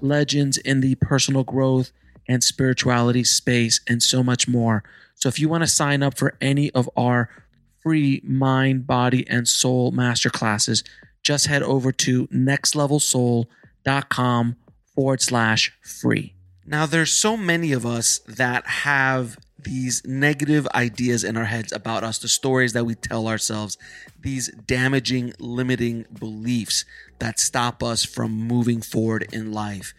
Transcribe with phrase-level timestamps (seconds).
[0.00, 1.92] legends in the personal growth
[2.28, 4.84] and spirituality space, and so much more.
[5.14, 7.30] So, if you want to sign up for any of our
[7.82, 10.84] free mind, body, and soul masterclasses,
[11.22, 14.56] just head over to nextlevelsoul.com
[14.94, 16.34] forward slash free.
[16.66, 22.04] Now, there's so many of us that have these negative ideas in our heads about
[22.04, 23.76] us, the stories that we tell ourselves,
[24.20, 26.84] these damaging, limiting beliefs
[27.18, 29.94] that stop us from moving forward in life.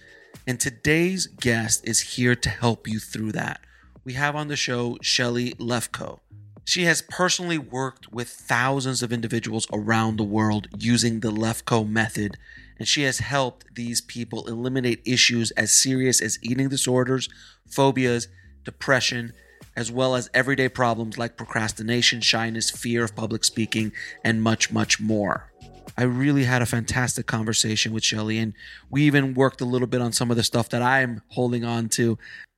[0.48, 3.62] And today's guest is here to help you through that.
[4.04, 6.20] We have on the show Shelly Lefkoe.
[6.64, 12.38] She has personally worked with thousands of individuals around the world using the Lefkoe method,
[12.78, 17.28] and she has helped these people eliminate issues as serious as eating disorders,
[17.68, 18.28] phobias,
[18.64, 19.34] depression,
[19.80, 23.94] as well as everyday problems like procrastination, shyness, fear of public speaking,
[24.26, 25.54] and much, much more.
[25.98, 28.54] I really had a fantastic conversation with Shelly, and
[28.90, 31.88] we even worked a little bit on some of the stuff that I'm holding on
[31.92, 32.18] to.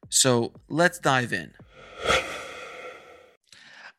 [0.10, 1.54] So let's dive in.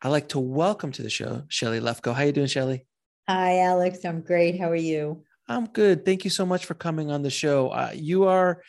[0.01, 2.13] I'd like to welcome to the show Shelly Lefkoe.
[2.13, 2.85] How you doing, Shelly?
[3.29, 4.03] Hi, Alex.
[4.03, 4.59] I'm great.
[4.59, 5.23] How are you?
[5.47, 6.03] I'm good.
[6.03, 7.69] Thank you so much for coming on the show.
[7.69, 8.61] Uh, you are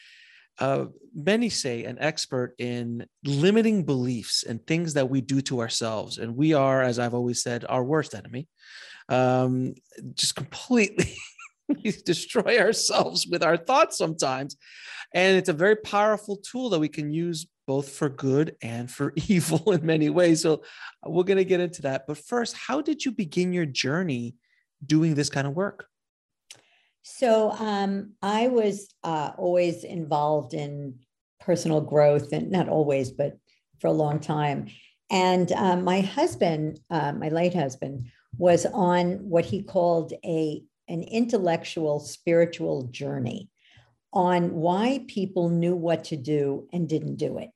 [0.59, 6.19] uh, many say an expert in limiting beliefs and things that we do to ourselves.
[6.19, 8.49] And we are, as I've always said, our worst enemy.
[9.09, 9.75] Um,
[10.15, 11.17] just completely
[12.05, 14.57] destroy ourselves with our thoughts sometimes.
[15.13, 19.13] And it's a very powerful tool that we can use both for good and for
[19.29, 20.43] evil in many ways.
[20.43, 20.63] So
[21.05, 22.07] we're going to get into that.
[22.07, 24.37] But first, how did you begin your journey
[24.85, 25.87] doing this kind of work?
[27.05, 31.01] So um, I was uh, always involved in
[31.39, 33.37] personal growth, and not always, but
[33.79, 34.69] for a long time.
[35.11, 38.07] And um, my husband, uh, my late husband,
[38.39, 43.51] was on what he called a an intellectual spiritual journey
[44.13, 47.51] on why people knew what to do and didn't do it.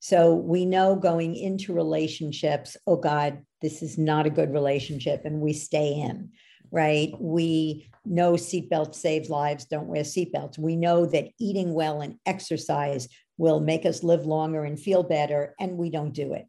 [0.00, 5.40] So we know going into relationships, oh God, this is not a good relationship, and
[5.40, 6.30] we stay in
[6.74, 7.14] right?
[7.20, 10.58] We know seatbelts save lives, don't wear seatbelts.
[10.58, 13.08] We know that eating well and exercise
[13.38, 16.46] will make us live longer and feel better, and we don't do it.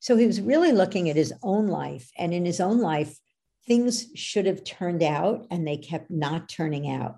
[0.00, 3.14] So he was really looking at his own life, and in his own life,
[3.66, 7.16] things should have turned out, and they kept not turning out.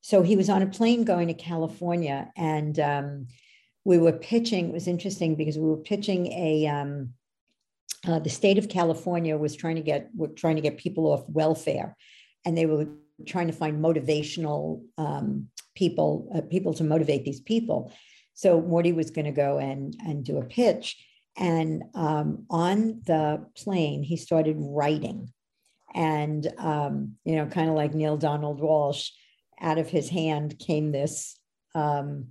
[0.00, 3.26] So he was on a plane going to California, and um,
[3.84, 4.70] we were pitching.
[4.70, 7.14] It was interesting because we were pitching a um,
[8.08, 11.28] uh, the state of California was trying to get were trying to get people off
[11.28, 11.94] welfare,
[12.44, 12.86] and they were
[13.26, 17.92] trying to find motivational um, people uh, people to motivate these people.
[18.32, 20.96] So Morty was going to go and and do a pitch,
[21.36, 25.30] and um, on the plane he started writing,
[25.94, 29.10] and um, you know, kind of like Neale Donald Walsch,
[29.60, 31.38] out of his hand came this
[31.74, 32.28] um,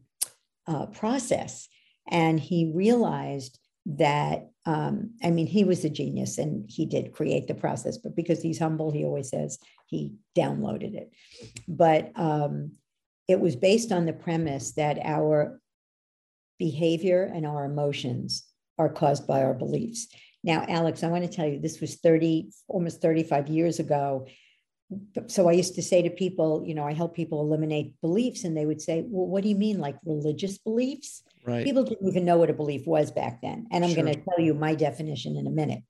[0.66, 1.68] uh, process,
[2.10, 7.48] and he realized that um, I mean, he was a genius and he did create
[7.48, 11.10] the process, but because he's humble, he always says he downloaded it.
[11.70, 12.74] But um,
[13.30, 15.62] it was based on the premise that our
[16.60, 18.46] behavior and our emotions
[18.78, 20.08] are caused by our beliefs.
[20.44, 24.28] Now, Alex, I want to tell you, this was 30, almost 35 years ago.
[25.28, 28.56] So I used to say to people, you know, I help people eliminate beliefs, and
[28.56, 31.24] they would say, Well, what do you mean, like religious beliefs?
[31.46, 31.66] Right.
[31.66, 33.68] People didn't even know what a belief was back then.
[33.72, 34.04] And I'm sure.
[34.04, 35.84] going to tell you my definition in a minute.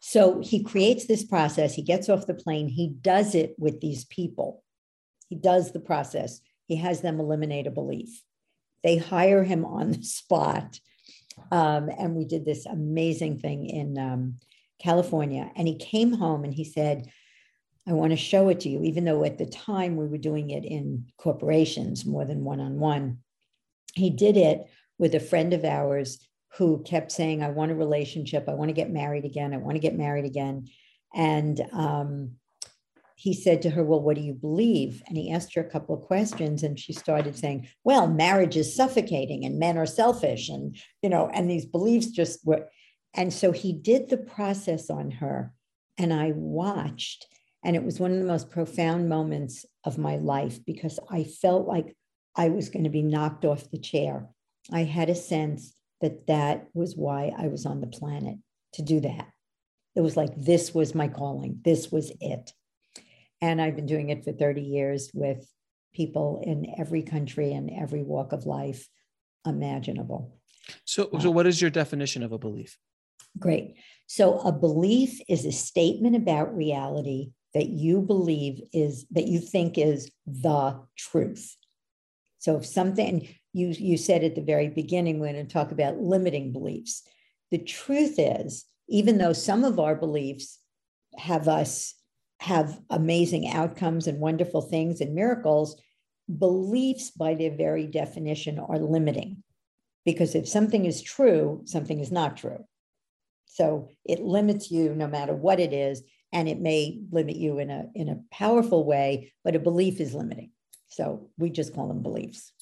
[0.00, 1.74] So he creates this process.
[1.74, 2.68] He gets off the plane.
[2.68, 4.62] He does it with these people.
[5.28, 6.40] He does the process.
[6.66, 8.22] He has them eliminate a belief.
[8.82, 10.78] They hire him on the spot.
[11.50, 14.36] Um, and we did this amazing thing in um,
[14.80, 15.50] California.
[15.56, 17.08] And he came home and he said,
[17.86, 20.50] I want to show it to you, even though at the time we were doing
[20.50, 23.18] it in corporations more than one on one
[23.94, 24.66] he did it
[24.98, 26.26] with a friend of ours
[26.56, 28.48] who kept saying, I want a relationship.
[28.48, 29.52] I want to get married again.
[29.52, 30.68] I want to get married again.
[31.14, 32.32] And um,
[33.16, 35.02] he said to her, Well, what do you believe?
[35.08, 38.74] And he asked her a couple of questions, and she started saying, Well, marriage is
[38.74, 40.48] suffocating and men are selfish.
[40.48, 42.68] And, you know, and these beliefs just were.
[43.14, 45.52] And so he did the process on her,
[45.98, 47.26] and I watched.
[47.64, 51.66] And it was one of the most profound moments of my life because I felt
[51.66, 51.96] like
[52.36, 54.28] I was going to be knocked off the chair.
[54.70, 58.36] I had a sense that that was why I was on the planet
[58.74, 59.28] to do that.
[59.96, 62.52] It was like, this was my calling, this was it.
[63.40, 65.46] And I've been doing it for 30 years with
[65.94, 68.88] people in every country and every walk of life
[69.46, 70.38] imaginable.
[70.84, 72.78] So, so what is your definition of a belief?
[73.38, 73.74] Great.
[74.06, 79.78] So, a belief is a statement about reality that you believe is that you think
[79.78, 81.56] is the truth.
[82.38, 86.00] So, if something you you said at the very beginning, we're going to talk about
[86.00, 87.02] limiting beliefs.
[87.50, 90.58] The truth is, even though some of our beliefs
[91.16, 91.94] have us
[92.40, 95.80] have amazing outcomes and wonderful things and miracles,
[96.38, 99.42] beliefs by their very definition are limiting.
[100.04, 102.64] Because if something is true, something is not true.
[103.46, 106.02] So it limits you no matter what it is,
[106.34, 110.12] and it may limit you in a in a powerful way, but a belief is
[110.12, 110.50] limiting.
[110.88, 112.52] So we just call them beliefs.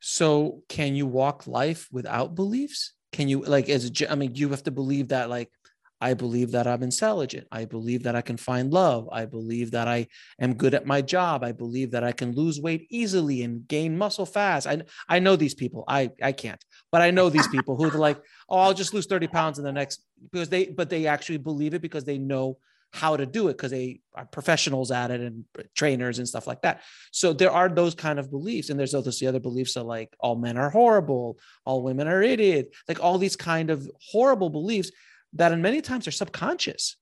[0.00, 2.94] So can you walk life without beliefs?
[3.12, 5.50] Can you like as I mean, you have to believe that like
[6.00, 7.48] I believe that I'm intelligent.
[7.50, 9.08] I believe that I can find love.
[9.10, 10.06] I believe that I
[10.40, 11.42] am good at my job.
[11.42, 14.66] I believe that I can lose weight easily and gain muscle fast.
[14.66, 15.84] I, I know these people.
[15.88, 19.06] I, I can't, but I know these people who are like, oh, I'll just lose
[19.06, 22.58] 30 pounds in the next because they, but they actually believe it because they know
[22.92, 25.44] how to do it because they are professionals at it and
[25.74, 26.82] trainers and stuff like that.
[27.12, 28.70] So there are those kind of beliefs.
[28.70, 32.22] And there's those the other beliefs are like all men are horrible, all women are
[32.22, 34.90] idiots, like all these kind of horrible beliefs
[35.34, 36.96] that in many times are subconscious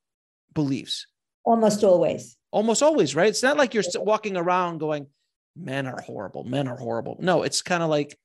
[0.53, 1.07] beliefs.
[1.45, 2.37] Almost always.
[2.51, 3.29] Almost always, right?
[3.29, 5.07] It's not like you're walking around going,
[5.55, 7.17] men are horrible, men are horrible.
[7.21, 8.19] No, it's kind of like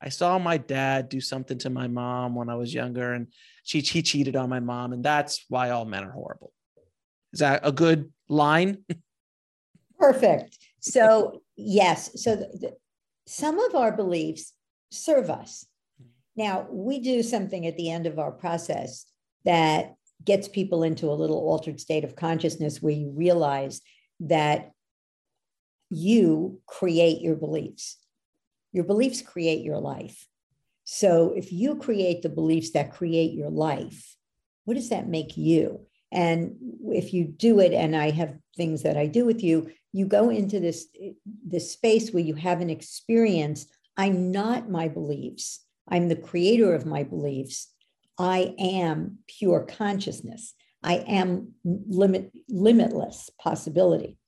[0.00, 3.28] I saw my dad do something to my mom when I was younger and
[3.64, 6.52] she he cheated on my mom and that's why all men are horrible.
[7.32, 8.84] Is that a good line?
[9.98, 10.58] Perfect.
[10.78, 12.22] So, yes.
[12.22, 12.76] So, the, the,
[13.26, 14.52] some of our beliefs
[14.92, 15.66] serve us.
[16.36, 19.06] Now, we do something at the end of our process
[19.44, 19.94] that
[20.24, 23.80] gets people into a little altered state of consciousness where you realize
[24.20, 24.70] that
[25.90, 27.96] you create your beliefs.
[28.72, 30.26] Your beliefs create your life.
[30.84, 34.16] So if you create the beliefs that create your life,
[34.64, 35.85] what does that make you?
[36.12, 36.56] And
[36.88, 40.30] if you do it, and I have things that I do with you, you go
[40.30, 40.86] into this,
[41.44, 43.66] this space where you have an experience.
[43.96, 45.64] I'm not my beliefs.
[45.88, 47.72] I'm the creator of my beliefs.
[48.18, 50.54] I am pure consciousness.
[50.82, 54.18] I am limit, limitless possibility.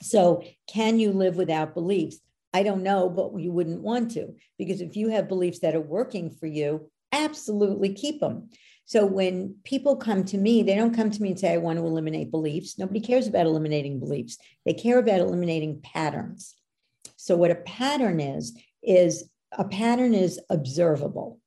[0.00, 2.18] So, can you live without beliefs?
[2.52, 5.80] I don't know, but you wouldn't want to, because if you have beliefs that are
[5.80, 8.50] working for you, absolutely keep them.
[8.84, 11.78] So, when people come to me, they don't come to me and say, I want
[11.78, 12.78] to eliminate beliefs.
[12.78, 16.54] Nobody cares about eliminating beliefs, they care about eliminating patterns.
[17.16, 21.40] So, what a pattern is, is a pattern is observable.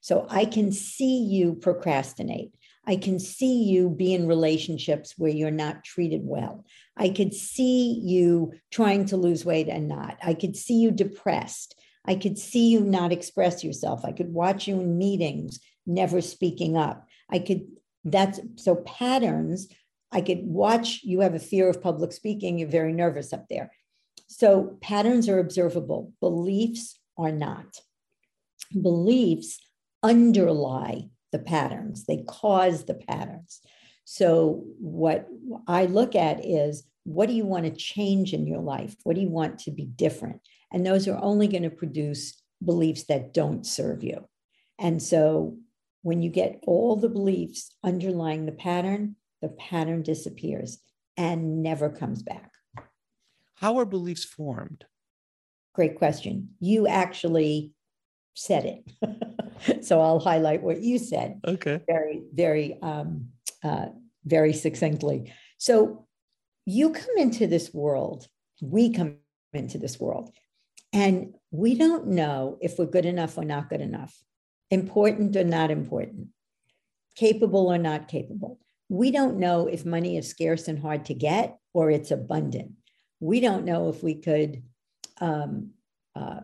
[0.00, 2.54] So I can see you procrastinate.
[2.86, 6.64] I can see you be in relationships where you're not treated well.
[6.96, 10.16] I could see you trying to lose weight and not.
[10.22, 11.78] I could see you depressed.
[12.06, 14.04] I could see you not express yourself.
[14.04, 17.06] I could watch you in meetings, never speaking up.
[17.30, 17.66] I could,
[18.04, 19.68] that's so patterns.
[20.10, 22.58] I could watch you have a fear of public speaking.
[22.58, 23.70] You're very nervous up there.
[24.28, 27.80] So patterns are observable, beliefs are not.
[28.80, 29.58] Beliefs
[30.02, 33.60] underlie the patterns, they cause the patterns.
[34.04, 35.28] So, what
[35.68, 38.96] I look at is what do you want to change in your life?
[39.04, 40.40] What do you want to be different?
[40.72, 44.26] And those are only going to produce beliefs that don't serve you.
[44.78, 45.56] And so,
[46.02, 50.78] when you get all the beliefs underlying the pattern, the pattern disappears
[51.16, 52.50] and never comes back.
[53.56, 54.86] How are beliefs formed?
[55.74, 56.50] Great question.
[56.58, 57.72] You actually
[58.34, 59.84] said it.
[59.84, 61.40] so I'll highlight what you said.
[61.46, 61.80] Okay.
[61.86, 63.28] Very, very, um,
[63.62, 63.86] uh,
[64.24, 65.32] very succinctly.
[65.58, 66.06] So
[66.64, 68.26] you come into this world,
[68.62, 69.16] we come
[69.52, 70.30] into this world,
[70.92, 74.16] and we don't know if we're good enough or not good enough,
[74.70, 76.28] important or not important,
[77.16, 78.58] capable or not capable.
[78.88, 82.72] We don't know if money is scarce and hard to get or it's abundant.
[83.20, 84.62] We don't know if we could
[85.20, 85.70] um,
[86.16, 86.40] uh,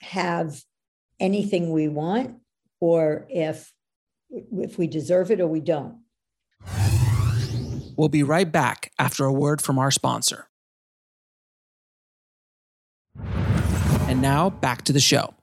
[0.00, 0.62] have
[1.20, 2.36] anything we want
[2.80, 3.72] or if
[4.30, 5.98] if we deserve it or we don't.
[7.96, 10.48] We'll be right back after a word from our sponsor.
[14.16, 15.34] And now back to the show.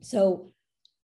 [0.00, 0.50] So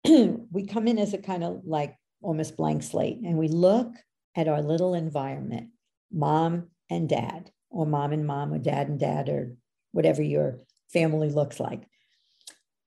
[0.50, 3.92] we come in as a kind of like almost blank slate and we look
[4.34, 5.68] at our little environment,
[6.10, 9.52] mom and dad, or mom and mom, or dad and dad, or
[9.92, 11.82] whatever your family looks like.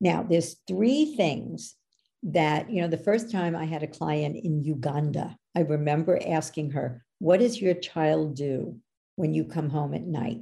[0.02, 1.76] Now, there's three things
[2.24, 6.72] that, you know, the first time I had a client in Uganda, I remember asking
[6.72, 8.80] her, What does your child do
[9.16, 10.40] when you come home at night?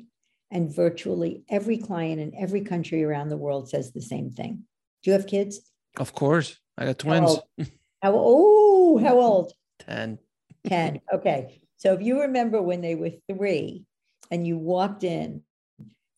[0.49, 4.63] And virtually every client in every country around the world says the same thing.
[5.03, 5.59] Do you have kids?
[5.97, 6.57] Of course.
[6.77, 7.37] I got twins.
[8.01, 8.13] How old?
[8.13, 9.53] How, oh, how old?
[9.79, 10.19] 10.
[10.67, 11.01] 10.
[11.15, 11.61] Okay.
[11.77, 13.85] So if you remember when they were three
[14.29, 15.41] and you walked in,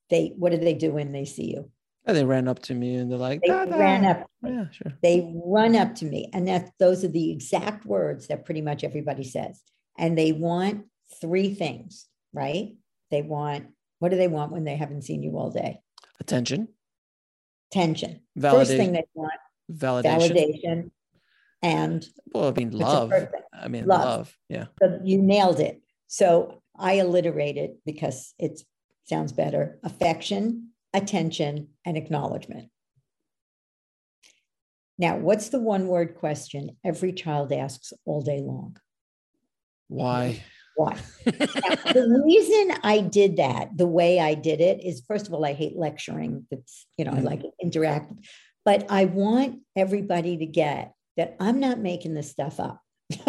[0.10, 1.72] they what did they do when they see you?
[2.06, 4.30] They ran up to me and they're like, They ran up.
[4.44, 4.94] Yeah, sure.
[5.04, 6.30] They run up to me.
[6.34, 9.62] And that those are the exact words that pretty much everybody says.
[9.98, 10.86] And they want
[11.22, 12.76] three things, right?
[13.12, 13.68] They want
[14.00, 15.80] what do they want when they haven't seen you all day?
[16.20, 16.68] Attention,
[17.72, 18.22] Tension.
[18.40, 19.32] First thing they want,
[19.72, 20.32] validation.
[20.34, 20.92] validation.
[21.62, 23.14] And Well, I mean, love.
[23.54, 24.02] I mean, Love.
[24.06, 24.38] love.
[24.50, 24.66] Yeah.
[24.82, 25.82] So you nailed it.
[26.08, 28.62] So I alliterate it because it
[29.04, 29.78] sounds better.
[29.84, 32.70] Affection, attention, and acknowledgement.
[34.98, 38.78] Now, what's the one word question every child asks all day long?
[39.88, 40.44] Why?
[40.80, 40.98] Why?
[41.26, 45.52] The reason I did that, the way I did it, is first of all, I
[45.52, 46.48] hate lecturing.
[46.52, 47.24] It's, you know, I Mhm.
[47.26, 48.14] like interact,
[48.64, 52.82] but I want everybody to get that I'm not making this stuff up.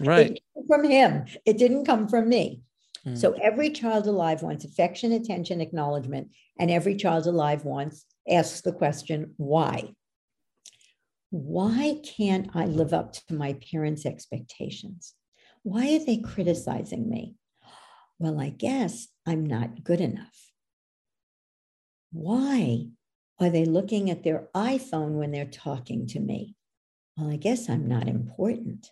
[0.00, 0.42] Right.
[0.66, 1.26] From him.
[1.46, 2.62] It didn't come from me.
[3.06, 3.16] Mm.
[3.16, 8.72] So every child alive wants affection, attention, acknowledgement, and every child alive wants asks the
[8.72, 9.94] question, why?
[11.30, 15.14] Why can't I live up to my parents' expectations?
[15.62, 17.36] Why are they criticizing me?
[18.18, 20.52] Well, I guess I'm not good enough.
[22.12, 22.88] Why
[23.40, 26.56] are they looking at their iPhone when they're talking to me?
[27.16, 28.90] Well, I guess I'm not important.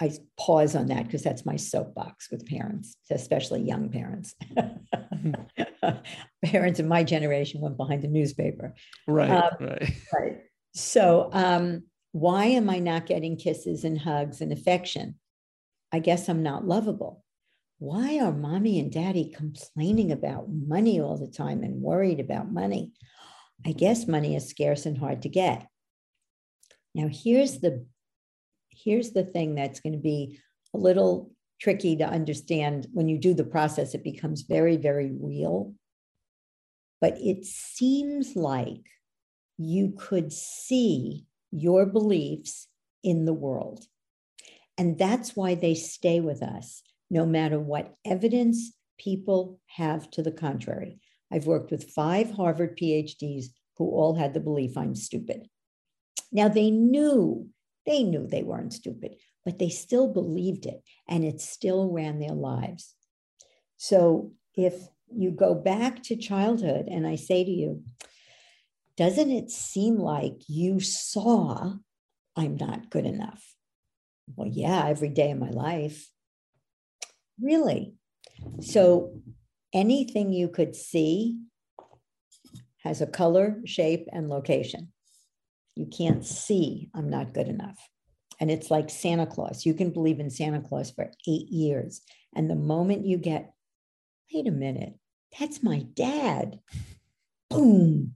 [0.00, 4.34] I pause on that because that's my soapbox with parents, especially young parents.
[6.44, 8.74] parents in my generation went behind the newspaper.
[9.06, 9.30] Right.
[9.30, 9.92] Um, right.
[10.12, 10.38] Right.
[10.74, 15.16] So, um, why am I not getting kisses and hugs and affection?
[15.90, 17.24] I guess I'm not lovable.
[17.78, 22.92] Why are mommy and daddy complaining about money all the time and worried about money?
[23.66, 25.66] I guess money is scarce and hard to get.
[26.94, 27.86] Now, here's the
[28.70, 30.38] here's the thing that's going to be
[30.74, 35.74] a little tricky to understand when you do the process it becomes very very real
[37.00, 38.80] but it seems like
[39.58, 42.66] you could see your beliefs
[43.04, 43.84] in the world.
[44.76, 50.32] And that's why they stay with us, no matter what evidence people have to the
[50.32, 50.98] contrary.
[51.30, 55.48] I've worked with five Harvard PhDs who all had the belief I'm stupid.
[56.30, 57.48] Now they knew,
[57.86, 62.34] they knew they weren't stupid, but they still believed it and it still ran their
[62.34, 62.94] lives.
[63.76, 64.74] So if
[65.14, 67.82] you go back to childhood and I say to you,
[68.96, 71.74] doesn't it seem like you saw
[72.36, 73.42] I'm not good enough?
[74.34, 76.08] Well, yeah, every day of my life.
[77.40, 77.94] Really?
[78.60, 79.20] So
[79.72, 81.38] anything you could see
[82.78, 84.92] has a color, shape, and location.
[85.74, 87.78] You can't see I'm not good enough.
[88.40, 89.64] And it's like Santa Claus.
[89.64, 92.00] You can believe in Santa Claus for eight years.
[92.34, 93.52] And the moment you get,
[94.32, 94.94] wait a minute,
[95.38, 96.58] that's my dad.
[97.50, 98.14] Boom.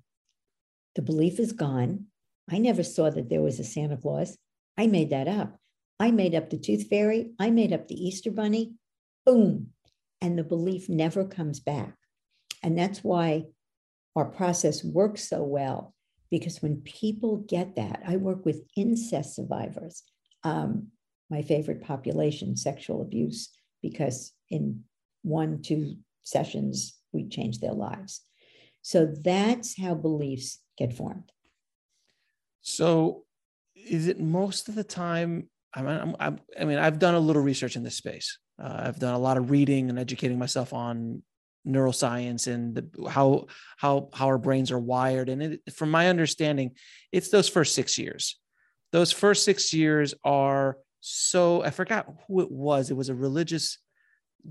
[0.97, 2.07] The belief is gone.
[2.51, 4.39] I never saw that there was a Santa Claus.
[4.79, 5.59] I made that up.
[6.01, 7.33] I made up the tooth fairy.
[7.39, 8.75] I made up the Easter bunny.
[9.27, 9.69] Boom.
[10.23, 11.95] And the belief never comes back.
[12.63, 13.45] And that's why
[14.17, 15.95] our process works so well.
[16.31, 20.03] Because when people get that, I work with incest survivors,
[20.45, 20.89] um,
[21.31, 23.51] my favorite population, sexual abuse,
[23.83, 24.85] because in
[25.23, 28.23] one, two sessions, we change their lives.
[28.81, 31.31] So that's how beliefs get formed.
[32.63, 33.25] So,
[33.75, 35.49] is it most of the time?
[35.75, 38.39] I mean, I'm, I mean, I've done a little research in this space.
[38.61, 41.23] Uh, I've done a lot of reading and educating myself on
[41.67, 45.29] neuroscience and the, how how how our brains are wired.
[45.29, 46.73] And it, from my understanding,
[47.13, 48.39] it's those first six years.
[48.93, 51.63] Those first six years are so.
[51.63, 52.91] I forgot who it was.
[52.91, 53.79] It was a religious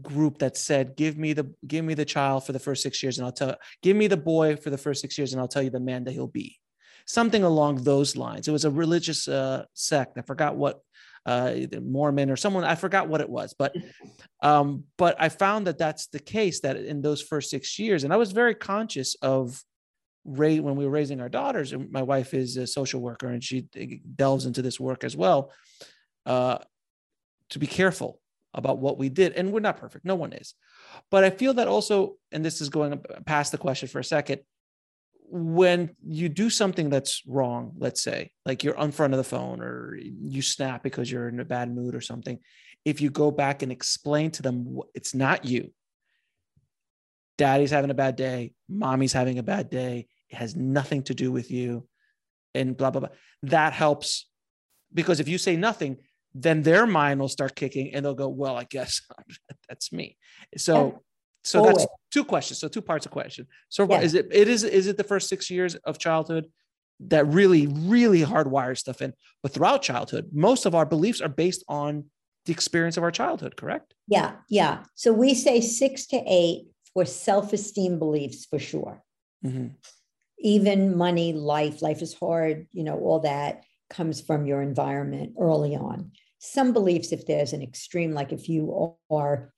[0.01, 3.17] group that said, "Give me the give me the child for the first six years,
[3.17, 3.55] and I'll tell.
[3.81, 6.03] Give me the boy for the first six years, and I'll tell you the man
[6.05, 6.59] that he'll be."
[7.07, 8.47] Something along those lines.
[8.47, 10.17] It was a religious uh, sect.
[10.17, 10.81] I forgot what
[11.25, 12.63] uh, Mormon or someone.
[12.63, 13.75] I forgot what it was, but
[14.41, 16.61] um, but I found that that's the case.
[16.61, 19.63] That in those first six years, and I was very conscious of
[20.23, 21.73] Ray when we were raising our daughters.
[21.73, 23.67] And my wife is a social worker, and she
[24.15, 25.51] delves into this work as well.
[26.25, 26.57] Uh,
[27.49, 28.19] to be careful
[28.55, 29.33] about what we did.
[29.33, 30.55] And we're not perfect, no one is.
[31.11, 34.41] But I feel that also, and this is going past the question for a second,
[35.27, 39.59] when you do something that's wrong, let's say, like you're on front of the phone
[39.61, 42.39] or you snap because you're in a bad mood or something,
[42.85, 45.71] if you go back and explain to them it's not you,
[47.37, 51.31] daddy's having a bad day, mommy's having a bad day, it has nothing to do
[51.31, 51.87] with you,
[52.53, 53.09] and blah, blah, blah,
[53.43, 54.29] that helps.
[54.93, 55.97] Because if you say nothing,
[56.35, 59.01] then their mind will start kicking and they'll go, well, I guess
[59.69, 60.17] that's me.
[60.57, 61.01] So,
[61.45, 62.59] so that's two questions.
[62.59, 63.47] So two parts of question.
[63.69, 64.01] So yeah.
[64.01, 66.47] is it, it is, is it the first six years of childhood
[66.99, 69.13] that really, really hardwires stuff in,
[69.43, 72.05] but throughout childhood, most of our beliefs are based on
[72.45, 73.93] the experience of our childhood, correct?
[74.07, 74.33] Yeah.
[74.49, 74.83] Yeah.
[74.93, 79.01] So we say six to eight for self-esteem beliefs for sure.
[79.45, 79.67] Mm-hmm.
[80.39, 85.75] Even money, life, life is hard, you know, all that comes from your environment early
[85.75, 86.11] on
[86.45, 89.53] some beliefs if there's an extreme, like if you are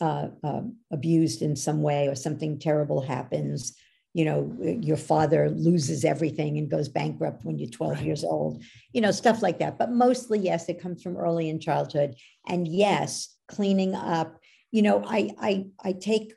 [0.00, 3.76] uh, uh, abused in some way or something terrible happens,
[4.14, 8.04] you know, your father loses everything and goes bankrupt when you're 12 right.
[8.04, 9.78] years old, you know, stuff like that.
[9.78, 12.16] But mostly, yes, it comes from early in childhood.
[12.46, 14.38] And yes, cleaning up,
[14.70, 16.34] you know, I, I, I take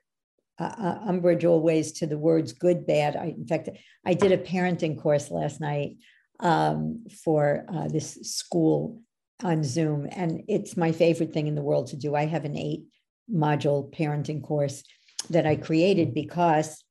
[0.57, 3.17] uh, uh umbrage always to the words good, bad.
[3.17, 3.69] I, in fact,
[4.05, 5.97] I did a parenting course last night
[6.39, 9.01] um, for uh, this school
[9.43, 12.15] on Zoom, and it's my favorite thing in the world to do.
[12.15, 12.85] I have an eight
[13.31, 14.83] module parenting course
[15.29, 16.83] that I created because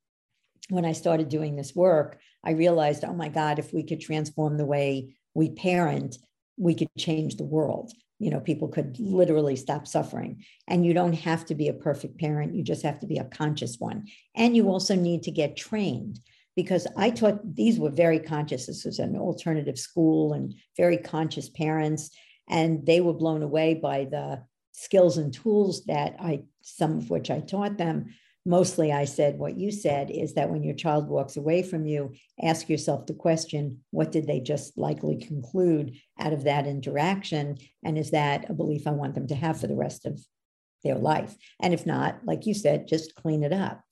[0.69, 4.57] when I started doing this work, I realized, oh my God, if we could transform
[4.57, 6.17] the way we parent,
[6.57, 7.93] we could change the world.
[8.19, 10.45] You know, people could literally stop suffering.
[10.69, 13.25] And you don't have to be a perfect parent, you just have to be a
[13.25, 14.07] conscious one.
[14.37, 16.21] And you also need to get trained
[16.57, 18.67] because I taught these were very conscious.
[18.67, 22.11] This was an alternative school and very conscious parents
[22.49, 27.31] and they were blown away by the skills and tools that I, some of which
[27.31, 28.15] I taught them.
[28.47, 32.13] Mostly, I said what you said is that when your child walks away from you,
[32.43, 37.57] ask yourself the question what did they just likely conclude out of that interaction?
[37.83, 40.21] And is that a belief I want them to have for the rest of
[40.83, 41.35] their life?
[41.61, 43.83] And if not, like you said, just clean it up.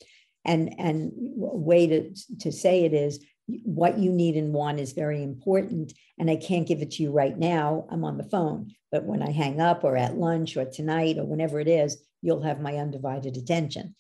[0.45, 3.25] And, and a way to, to say it is
[3.65, 5.93] what you need and want is very important.
[6.19, 7.87] And I can't give it to you right now.
[7.91, 8.73] I'm on the phone.
[8.91, 12.43] But when I hang up or at lunch or tonight or whenever it is, you'll
[12.43, 13.95] have my undivided attention.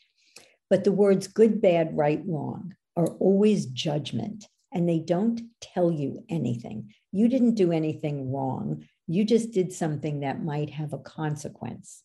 [0.70, 6.24] But the words good, bad, right, wrong are always judgment and they don't tell you
[6.28, 6.94] anything.
[7.10, 8.86] You didn't do anything wrong.
[9.06, 12.02] You just did something that might have a consequence.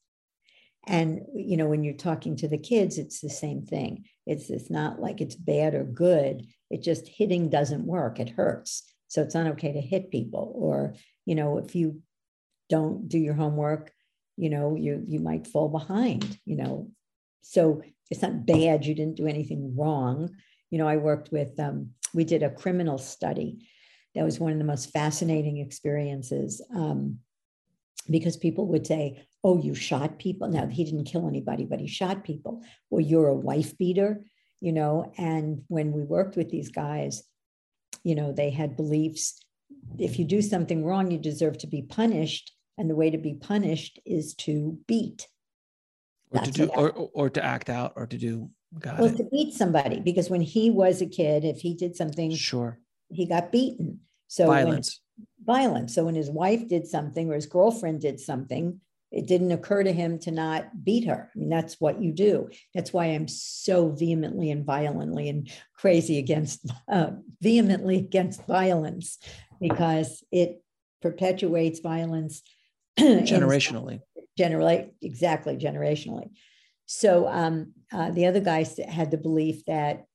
[0.86, 4.06] And you know, when you're talking to the kids, it's the same thing.
[4.26, 6.48] It's it's not like it's bad or good.
[6.70, 8.20] It just hitting doesn't work.
[8.20, 8.84] It hurts.
[9.08, 10.52] So it's not okay to hit people.
[10.56, 12.02] Or, you know, if you
[12.70, 13.92] don't do your homework,
[14.36, 16.92] you know, you you might fall behind, you know.
[17.42, 18.86] So it's not bad.
[18.86, 20.30] You didn't do anything wrong.
[20.70, 23.68] You know, I worked with um, we did a criminal study.
[24.16, 26.62] That was one of the most fascinating experiences.
[26.76, 27.20] Um,
[28.10, 30.48] because people would say, Oh, you shot people.
[30.50, 32.64] Now, he didn't kill anybody, but he shot people.
[32.90, 34.24] Or you're a wife beater
[34.60, 37.24] you know and when we worked with these guys
[38.04, 39.44] you know they had beliefs
[39.98, 43.34] if you do something wrong you deserve to be punished and the way to be
[43.34, 45.28] punished is to beat.
[46.32, 49.18] Or That's to do or, or to act out or to do got well it.
[49.18, 52.80] to beat somebody because when he was a kid if he did something sure.
[53.10, 54.02] he got beaten.
[54.28, 55.00] So violence.
[55.46, 55.96] When, violence.
[55.96, 59.92] So when his wife did something or his girlfriend did something it didn't occur to
[59.92, 61.32] him to not beat her.
[61.34, 62.50] I mean, that's what you do.
[62.74, 69.18] That's why I'm so vehemently and violently and crazy against, uh, vehemently against violence,
[69.62, 70.62] because it
[71.02, 72.42] perpetuates violence
[73.00, 74.02] generationally.
[74.38, 76.30] Generally, exactly, generationally.
[76.86, 80.06] So um, uh, the other guy had the belief that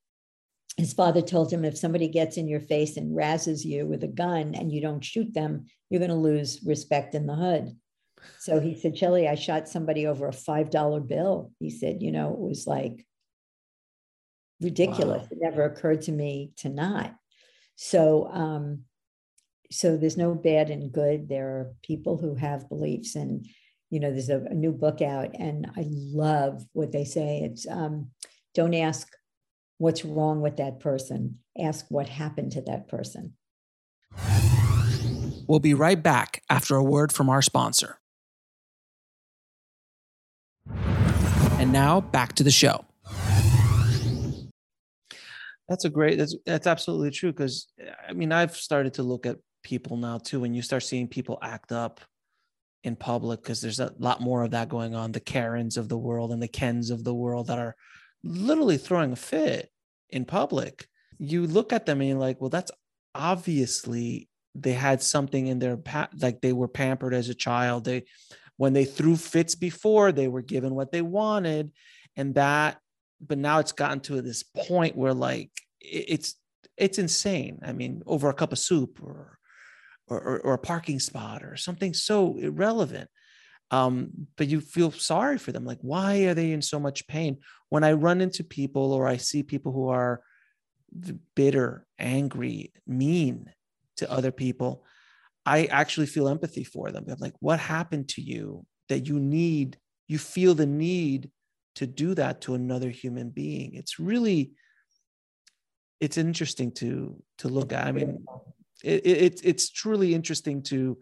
[0.77, 4.09] his father told him if somebody gets in your face and razzes you with a
[4.09, 7.77] gun and you don't shoot them, you're going to lose respect in the hood.
[8.39, 11.53] So he said, Shelly, I shot somebody over a $5 bill.
[11.59, 13.07] He said, you know, it was like
[14.61, 15.23] ridiculous.
[15.23, 15.29] Wow.
[15.31, 17.15] It never occurred to me to not.
[17.77, 18.85] So, um,
[19.71, 21.29] so there's no bad and good.
[21.29, 23.47] There are people who have beliefs and,
[23.91, 27.41] you know, there's a, a, new book out, and I love what they say.
[27.45, 28.11] It's um,
[28.55, 29.07] don't ask
[29.77, 33.35] what's wrong with that person, ask what happened to that person.
[35.47, 37.99] We'll be right back after a word from our sponsor.
[41.59, 42.85] And now back to the show.
[45.69, 46.19] That's a great.
[46.19, 47.33] That's that's absolutely true.
[47.33, 47.69] Because
[48.09, 50.41] I mean, I've started to look at people now too.
[50.41, 52.01] When you start seeing people act up
[52.85, 55.13] in public, because there's a lot more of that going on.
[55.13, 57.77] The Karens of the world and the Kens of the world that are
[58.25, 59.71] literally throwing a fit
[60.11, 60.87] in public.
[61.19, 62.73] You look at them and you're like, well, that's
[63.15, 65.79] obviously they had something in their
[66.21, 67.85] like they were pampered as a child.
[67.85, 68.05] They
[68.57, 71.73] when they threw fits before, they were given what they wanted,
[72.17, 72.79] and that
[73.25, 76.35] but now it's gotten to this point where like it's
[76.77, 77.61] it's insane.
[77.65, 79.39] I mean, over a cup of soup or
[80.09, 83.09] or, or a parking spot or something so irrelevant.
[83.71, 85.65] Um, but you feel sorry for them.
[85.65, 87.39] Like, why are they in so much pain?
[87.71, 90.21] When I run into people or I see people who are
[91.35, 93.51] bitter, angry, mean
[93.97, 94.85] to other people,
[95.45, 97.05] I actually feel empathy for them.
[97.09, 99.79] I'm like, what happened to you that you need,
[100.09, 101.31] you feel the need
[101.77, 103.75] to do that to another human being?
[103.75, 104.53] It's really
[106.01, 107.87] it's interesting to to look at.
[107.87, 108.25] I mean
[108.83, 110.99] it, it, it's truly interesting to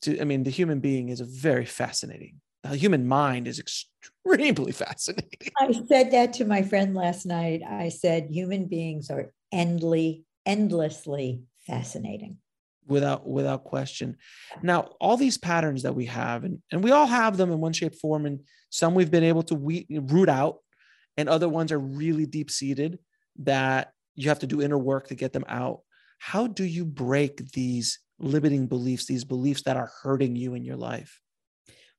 [0.00, 4.72] to i mean the human being is a very fascinating the human mind is extremely
[4.84, 5.50] fascinating.
[5.58, 7.62] I said that to my friend last night.
[7.68, 12.38] I said human beings are endly endlessly fascinating
[12.86, 14.16] without without question.
[14.62, 17.72] Now all these patterns that we have and, and we all have them in one
[17.72, 18.40] shape form and
[18.70, 20.58] some we've been able to we, root out
[21.16, 22.98] and other ones are really deep seated
[23.40, 25.80] that you have to do inner work to get them out.
[26.18, 30.76] How do you break these limiting beliefs these beliefs that are hurting you in your
[30.76, 31.20] life?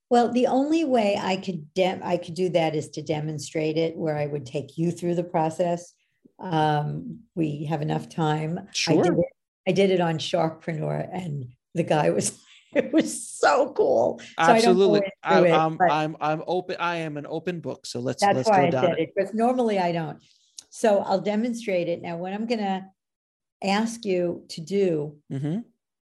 [0.10, 3.98] Well the only way i could de- i could do that is to demonstrate it
[3.98, 5.94] where i would take you through the process.
[6.40, 8.60] Um, we have enough time.
[8.74, 9.00] Sure.
[9.00, 9.26] I did it
[9.68, 12.40] I did it on Sharkpreneur, and the guy was
[12.74, 14.20] it was so cool.
[14.20, 16.76] So Absolutely, I am I'm, I'm I'm open.
[16.80, 17.86] I am an open book.
[17.86, 20.20] So let's that's let's why go I down did it because normally I don't.
[20.70, 22.18] So I'll demonstrate it now.
[22.18, 22.84] What I'm going to
[23.64, 25.60] ask you to do mm-hmm.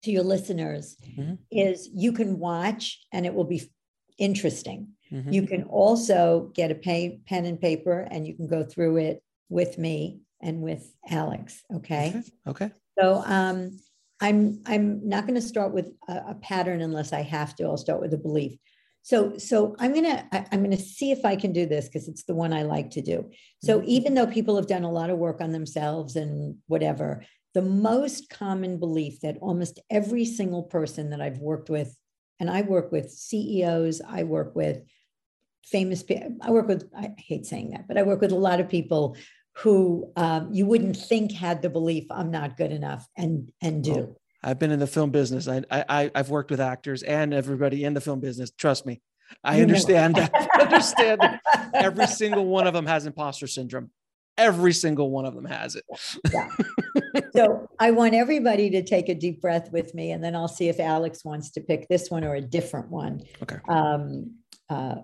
[0.03, 1.33] to your listeners mm-hmm.
[1.51, 3.69] is you can watch, and it will be
[4.17, 4.87] interesting.
[5.11, 5.33] Mm-hmm.
[5.33, 9.21] You can also get a pay, pen and paper, and you can go through it
[9.49, 11.61] with me and with Alex.
[11.75, 12.21] Okay.
[12.47, 12.71] Okay.
[12.99, 13.79] So um,
[14.19, 17.65] I'm I'm not going to start with a, a, pattern unless I have to.
[17.65, 18.57] I'll start with a belief.
[19.01, 22.23] So so I'm gonna I, I'm gonna see if I can do this because it's
[22.23, 23.29] the one I like to do.
[23.61, 23.89] So mm-hmm.
[23.89, 28.29] even though people have done a lot of work on themselves and whatever, the most
[28.29, 31.95] common belief that almost every single person that I've worked with,
[32.39, 34.83] and I work with CEOs, I work with
[35.65, 36.03] famous
[36.41, 39.17] I work with I hate saying that, but I work with a lot of people
[39.57, 44.15] who um, you wouldn't think had the belief I'm not good enough and and do.
[44.43, 45.47] I've been in the film business.
[45.47, 48.51] I, I I've worked with actors and everybody in the film business.
[48.51, 49.01] Trust me,
[49.43, 50.33] I understand that.
[50.59, 51.41] understand that
[51.73, 53.91] every single one of them has imposter syndrome.
[54.37, 55.85] Every single one of them has it.
[56.31, 56.49] yeah.
[57.35, 60.69] So I want everybody to take a deep breath with me, and then I'll see
[60.69, 63.23] if Alex wants to pick this one or a different one.
[63.41, 63.57] Okay.
[63.67, 64.35] Um,
[64.69, 64.95] uh,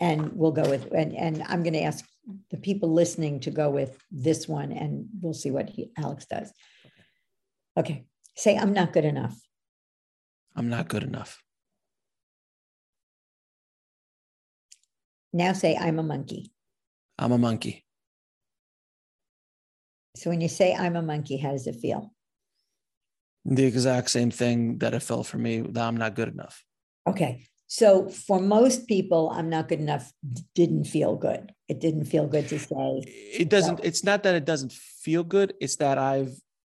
[0.00, 2.04] and we'll go with and and I'm going to ask
[2.50, 6.52] the people listening to go with this one and we'll see what he, Alex does.
[7.76, 8.06] Okay.
[8.36, 9.38] Say, I'm not good enough.
[10.54, 11.42] I'm not good enough.
[15.32, 16.52] Now say, I'm a monkey.
[17.18, 17.84] I'm a monkey.
[20.16, 22.12] So when you say I'm a monkey, how does it feel?
[23.44, 26.64] The exact same thing that it felt for me that I'm not good enough.
[27.06, 27.46] Okay.
[27.66, 30.12] So for most people, I'm not good enough
[30.54, 31.52] didn't feel good.
[31.68, 33.02] It didn't feel good to say.
[33.06, 33.82] It doesn't, so.
[33.82, 35.54] it's not that it doesn't feel good.
[35.60, 36.34] It's that I've,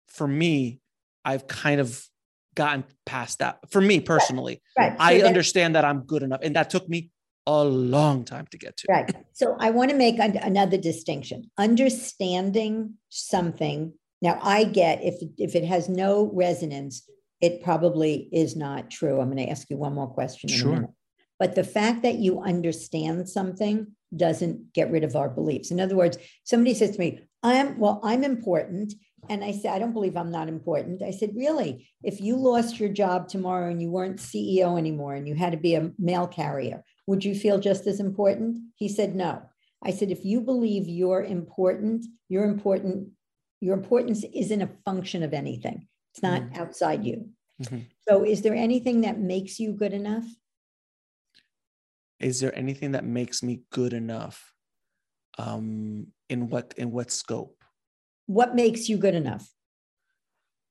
[0.06, 0.80] for me,
[1.24, 2.06] I've kind of
[2.54, 3.58] gotten past that.
[3.70, 4.90] For me personally, right.
[4.98, 5.20] Right.
[5.20, 6.40] So I understand that I'm good enough.
[6.42, 7.10] And that took me
[7.46, 8.86] a long time to get to.
[8.88, 9.14] Right.
[9.32, 11.50] So I want to make another distinction.
[11.58, 13.92] Understanding something.
[14.20, 17.08] Now I get if if it has no resonance,
[17.40, 19.20] it probably is not true.
[19.20, 20.48] I'm going to ask you one more question.
[20.48, 20.88] Sure.
[21.38, 25.70] But the fact that you understand something doesn't get rid of our beliefs.
[25.70, 28.94] In other words, somebody says to me, I'm, well, I'm important.
[29.28, 31.02] And I said, I don't believe I'm not important.
[31.02, 35.26] I said, really, if you lost your job tomorrow and you weren't CEO anymore and
[35.26, 38.58] you had to be a mail carrier, would you feel just as important?
[38.76, 39.42] He said, no.
[39.82, 43.10] I said, if you believe you're important, you're important,
[43.60, 45.88] your importance isn't a function of anything.
[46.16, 46.62] It's not mm-hmm.
[46.62, 47.28] outside you.
[47.62, 47.80] Mm-hmm.
[48.08, 50.24] So, is there anything that makes you good enough?
[52.18, 54.52] is there anything that makes me good enough
[55.38, 57.62] um in what in what scope
[58.26, 59.46] What makes you good enough?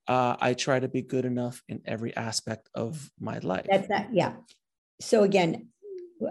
[0.08, 4.14] uh i try to be good enough in every aspect of my life That's not,
[4.14, 4.34] yeah.
[5.02, 5.70] So again,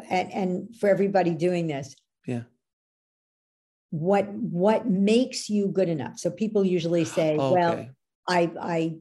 [0.08, 1.94] and, and for everybody doing this.
[2.26, 2.44] Yeah.
[3.90, 6.18] What, what makes you good enough?
[6.18, 7.90] So people usually say, well, okay
[8.28, 8.96] I, I.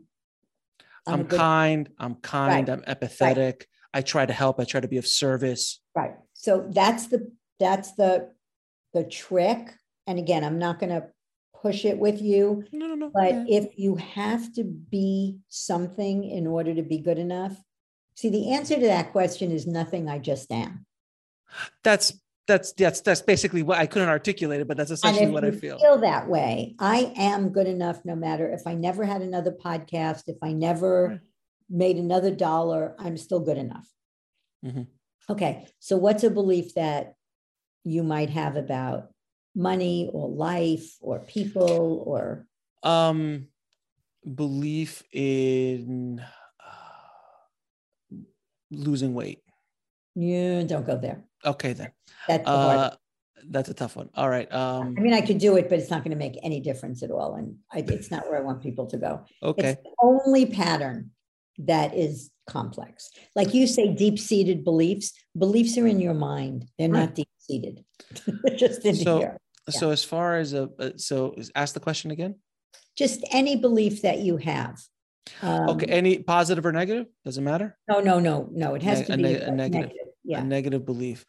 [1.07, 4.79] i'm, a good- kind i'm kind Right, i'm empathetic i try to help i try
[4.81, 6.15] to be of service Right.
[6.33, 8.31] So that's the, that's the,
[8.93, 9.73] the trick.
[10.07, 11.07] And again, I'm not gonna
[11.61, 16.47] push it with you, no no no but if you have to be something in
[16.47, 17.55] order to be good enough.
[18.15, 20.85] See, the answer to that question is nothing, I just am.
[21.83, 22.11] that's
[22.47, 25.79] that's that's that's basically what i couldn't articulate it but that's essentially what i feel
[25.79, 30.23] feel that way, I am good enough no matter if I never had another podcast,
[30.27, 30.55] if I Right.
[30.55, 31.21] never
[31.69, 33.87] made another dollar, I'm still good enough.
[34.65, 34.87] Mhm.
[35.29, 37.15] Okay, so what's a belief that
[37.83, 39.13] you might have about
[39.55, 42.47] money or life or people or
[42.83, 43.47] um
[44.23, 48.15] belief in uh,
[48.71, 49.43] losing weight
[50.15, 51.23] you don't go there.
[51.45, 51.91] Okay then
[52.27, 52.77] That's the hard.
[52.79, 52.91] uh
[53.49, 55.89] that's a tough one all right um I mean, I could do it, but it's
[55.89, 57.35] not going to make any difference at all.
[57.35, 59.25] And I, it's not where I want people to go.
[59.41, 61.11] okay It's the only pattern
[61.59, 63.09] that is complex.
[63.35, 66.65] Like you say, deep seated beliefs, beliefs are in your mind.
[66.79, 67.83] They're not deep seated.
[68.43, 69.37] They're just in So- here.
[69.69, 72.35] so as far as a so ask the question again
[72.97, 74.75] Just any belief that you have.
[75.43, 78.75] okay Um, any positive or negative doesn't matter No, no, no, no.
[78.75, 79.81] It has Neg- to be a a negative.
[79.89, 80.07] negative.
[80.25, 80.43] A Yeah.
[80.43, 81.25] negative belief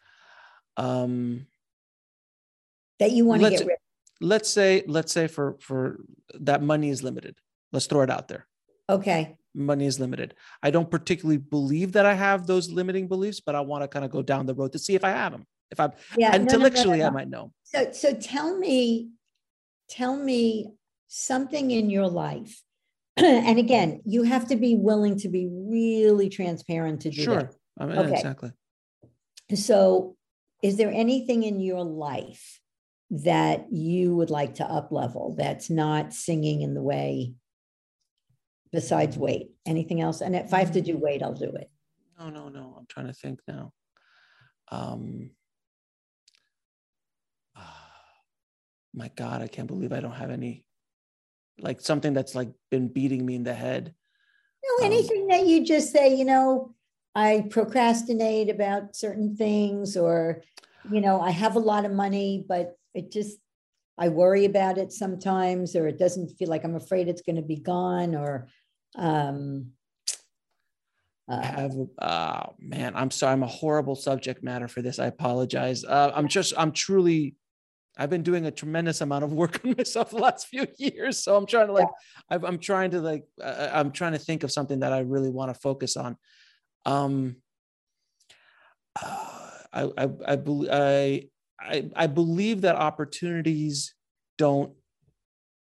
[0.77, 1.47] um
[3.01, 3.79] That you want to get rid
[4.21, 6.01] let's say let's say for for
[6.41, 7.37] that money is limited
[7.73, 8.47] let's throw it out there
[8.89, 9.37] Okay.
[9.55, 13.61] money is limited i don't particularly believe that i have those limiting beliefs but i
[13.61, 15.81] want to kind of go down the road to see if i have them if
[15.81, 16.31] i'm Yeah.
[16.31, 17.07] no, no, no, intellectually no.
[17.07, 19.11] i might know So, so tell me,
[19.89, 20.75] tell me
[21.09, 22.63] something in your life.
[23.17, 27.55] and again, you have to be willing to be really transparent to do sure that.
[27.79, 28.15] I mean, Okay.
[28.15, 28.53] exactly
[29.53, 30.17] So,
[30.63, 32.61] is there anything in your life
[33.11, 37.35] that you would like to up level that's not singing in the way
[38.73, 39.51] besides weight?
[39.67, 40.23] Anything else?
[40.23, 41.71] And if I have to do weight, I'll do it.
[42.19, 43.73] no no no i'm trying to think now
[44.71, 45.31] um
[48.95, 50.65] my god i can't believe i don't have any
[51.59, 53.95] like something that's like been beating me in the head
[54.65, 56.74] No, Um, anything that you just say, you know,
[57.15, 60.43] I procrastinate about certain things, or,
[60.91, 63.39] you know, I have a lot of money, but it just,
[63.97, 67.43] I worry about it sometimes, or it doesn't feel like I'm afraid it's going to
[67.43, 68.49] be gone, or,
[68.97, 69.73] um,
[71.29, 71.73] I uh, have
[72.03, 75.85] oh man i'm sorry i'm a horrible subject matter for this i apologize.
[75.85, 77.35] Uh, i'm just i'm truly
[77.97, 81.37] i've been doing a tremendous amount of work on myself the last few years so
[81.37, 81.89] i'm trying to like
[82.29, 85.31] I've, i'm trying to like uh, i'm trying to think of something that i really
[85.31, 86.17] want to focus on
[86.87, 87.37] um
[89.01, 90.39] uh, i i i,
[90.71, 91.29] I
[91.61, 93.95] I, I believe that opportunities
[94.37, 94.75] don't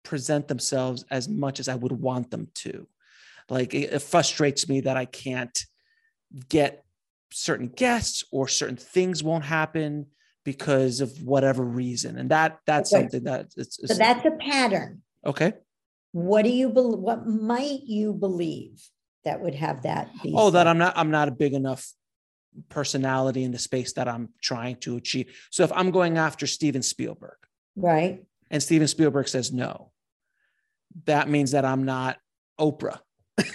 [0.03, 2.87] present themselves as much as I would want them to.
[3.49, 5.57] Like it, it frustrates me that I can't
[6.49, 6.83] get
[7.31, 10.07] certain guests or certain things won't happen
[10.43, 12.17] because of whatever reason.
[12.17, 13.03] And that that's Okay.
[13.03, 15.01] something that it's, so that's a pattern.
[15.25, 15.53] okay.
[16.13, 16.99] What do you believe?
[16.99, 18.89] What might you believe
[19.25, 20.33] that would have that be?
[20.35, 20.67] Oh, that?
[20.67, 21.87] I'm not I'm not a big enough
[22.69, 25.33] personality in the space that I'm trying to achieve.
[25.51, 27.37] So if I'm going after Steven Spielberg
[27.75, 28.23] right.
[28.49, 29.91] and Steven Spielberg says no,
[31.05, 32.17] that means that I'm not
[32.59, 32.99] Oprah.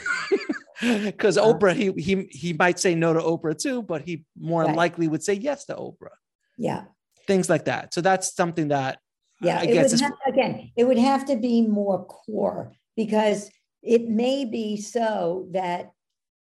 [0.80, 1.44] Because Uh.
[1.44, 4.76] Oprah, he he he might say no to Oprah too, but he more Right.
[4.76, 6.16] likely would say yes to Oprah.
[6.58, 6.84] Yeah.
[7.26, 7.94] Things like that.
[7.94, 8.98] So that's something that
[9.40, 13.50] Yeah, I it guess would have, again, it would have to be more core because
[13.82, 15.92] it may be so that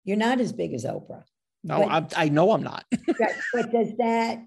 [0.04, 1.24] you're not as big as Oprah.
[1.64, 2.84] no, But- I, I know I'm not.
[3.20, 4.44] Right, But does that?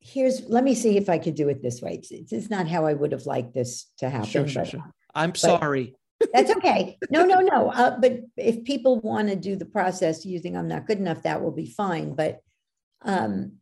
[0.00, 2.00] Here's, let me see if I could do it this way.
[2.10, 4.92] It's- not how I would have liked this to happen, Sure, sure, but sure.
[5.14, 5.96] I'm sorry.
[6.32, 6.96] that's okay.
[7.10, 7.70] No, no, no.
[7.70, 11.42] Uh, but if people want to do the process using I'm not good enough, that
[11.42, 12.14] will be fine.
[12.14, 12.40] But
[13.02, 13.54] um,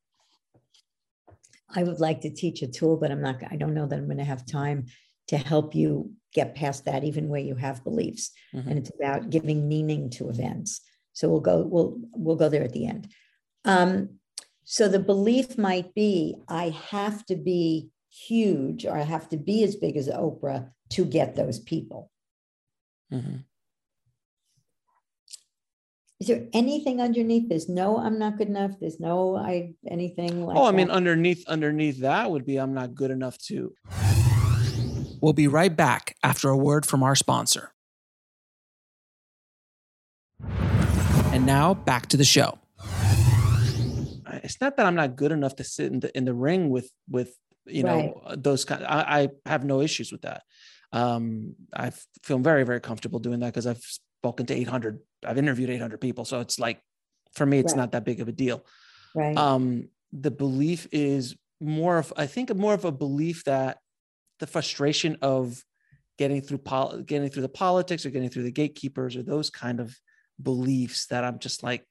[1.75, 4.07] I would like to teach a tool, but I'm not, I don't know that I'm
[4.07, 4.87] going to have time
[5.29, 8.33] to help you get past that, even where you have beliefs.
[8.53, 8.67] Mhm.
[8.67, 10.81] And it's about giving meaning to events.
[11.13, 13.09] So we'll go, we'll, we'll go there at the end.
[13.65, 14.19] Um,
[14.65, 19.63] so the belief might be, I have to be huge or I have to be
[19.65, 22.11] as big as Oprah to get those people.
[23.13, 23.45] Mhm.
[26.21, 27.49] Is there anything underneath?
[27.49, 28.73] There's no, I'm not good enough.
[28.81, 30.95] There's no, I, anything like oh, I mean, that?
[30.95, 33.75] underneath underneath that would be I'm not good enough to.
[35.25, 37.73] We'll be right back after a word from our sponsor.
[41.33, 42.59] And now back to the show.
[44.43, 46.91] It's not that I'm not good enough to sit in the in the ring with
[47.09, 48.43] with you know Right.
[48.43, 48.85] those kind.
[48.85, 50.43] I, I have no issues with that.
[50.93, 51.91] Um, I
[52.23, 54.99] feel very very comfortable doing that because I've spoken to 800.
[55.25, 56.83] I've interviewed 800 people, so it's like
[57.33, 57.79] for me, it's Right.
[57.81, 58.67] not that big of a deal.
[59.15, 63.79] Right, um the belief is more of i think more of a belief that
[64.41, 65.63] the frustration of
[66.19, 69.81] getting through pol- getting through the politics or getting through the gatekeepers or those kind
[69.81, 69.97] of
[70.43, 71.85] beliefs that i'm just like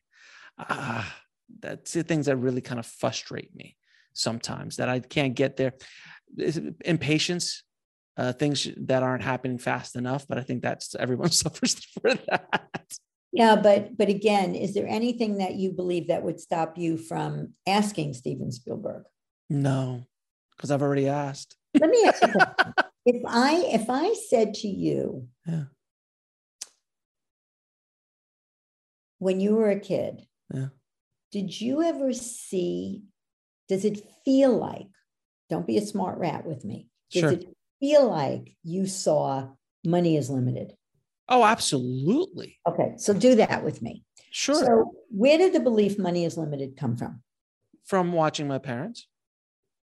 [0.59, 1.15] ah
[1.59, 3.75] that's the things that really kind of frustrate me
[4.13, 5.73] sometimes that i can't get there.
[6.85, 7.63] impatience
[8.15, 12.93] uh, things that aren't happening fast enough but i think that's everyone suffers for that
[13.35, 17.53] yeah, but, but again, is there anything that you believe that would stop you from
[17.65, 19.05] asking Steven Spielberg?
[19.49, 20.03] no
[20.55, 22.33] because i've already asked Let me ask you.
[23.05, 25.65] If I, if I said to you, Yeah.
[29.19, 30.67] when you were a kid, Yeah.
[31.31, 33.03] did you ever see,
[33.67, 34.87] does it feel like,
[35.49, 36.87] don't be a smart rat with me.
[37.11, 37.31] Does Sure.
[37.33, 37.45] it
[37.81, 39.49] feel like you saw
[39.85, 40.77] money is limited?
[41.29, 44.05] oh absolutely Okay, so do that with me.
[44.31, 44.55] Sure.
[44.63, 47.21] So where did the belief money is limited come from?
[47.83, 49.07] From watching my parents.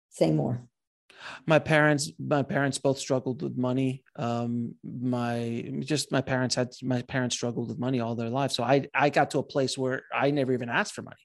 [0.09, 0.67] Say more.
[1.45, 4.03] My parents, my parents both struggled with money.
[4.15, 8.55] Um, my just my parents had my parents struggled with money all their lives.
[8.55, 11.15] So I I got to a place where I never even asked for money.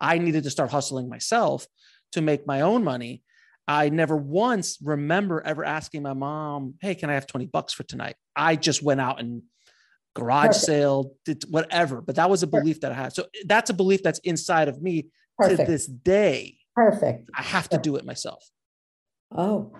[0.00, 1.66] I needed to start hustling myself
[2.12, 3.22] to make my own money.
[3.68, 7.82] I never once remember ever asking my mom, "Hey, can I have 20 bucks for
[7.82, 9.42] tonight?" I just went out and
[10.16, 10.64] garage Perfect.
[10.64, 12.00] sale, did whatever.
[12.00, 13.12] But that was a belief that I had.
[13.12, 15.08] So that's a belief that's inside of me
[15.42, 16.56] to this day.
[16.74, 17.30] Perfect.
[17.36, 18.42] I have to do it myself.
[19.32, 19.72] Oh,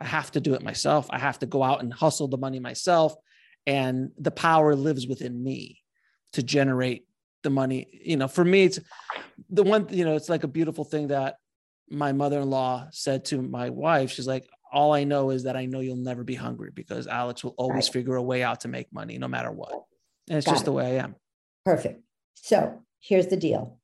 [0.00, 1.06] I have to do it myself.
[1.10, 3.14] I have to go out and hustle the money myself.
[3.66, 5.80] And the power lives within me
[6.34, 7.06] to generate
[7.42, 7.88] the money.
[8.04, 8.78] You know, for me, it's
[9.50, 11.36] the one, you know, it's like a beautiful thing that
[11.88, 14.10] my mother in law said to my wife.
[14.10, 17.42] She's like, all I know is that I know you'll never be hungry because Alex
[17.42, 17.92] will always Right.
[17.94, 19.72] figure a way out to make money no matter what.
[20.28, 20.66] And it's Got just it.
[20.66, 21.14] the way I am.
[21.64, 22.02] perfect.
[22.34, 23.78] So here's the deal.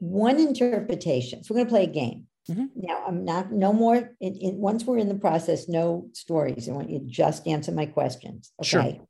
[0.00, 1.44] One interpretation.
[1.44, 2.26] So we're going to play a game.
[2.48, 2.68] Mhm.
[2.76, 4.14] Now I'm not no more.
[4.20, 6.68] In, in, once we're in the process, no stories.
[6.68, 8.52] I want you to just answer my questions.
[8.60, 8.68] Okay.
[8.68, 9.06] Sure.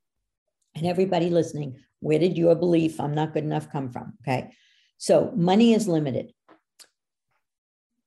[0.76, 4.14] And everybody listening, where did your belief I'm not good enough come from?
[4.22, 4.52] Okay.
[4.98, 6.32] So money is limited.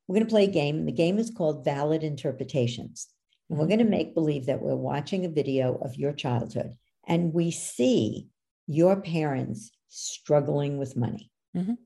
[0.07, 0.85] We're going to play a game.
[0.85, 3.07] The game is called Valid Interpretations.
[3.49, 7.33] And we're going to make believe that we're watching a video of your childhood and
[7.33, 8.27] we see
[8.67, 11.31] your parents struggling with money.
[11.55, 11.77] Mhm.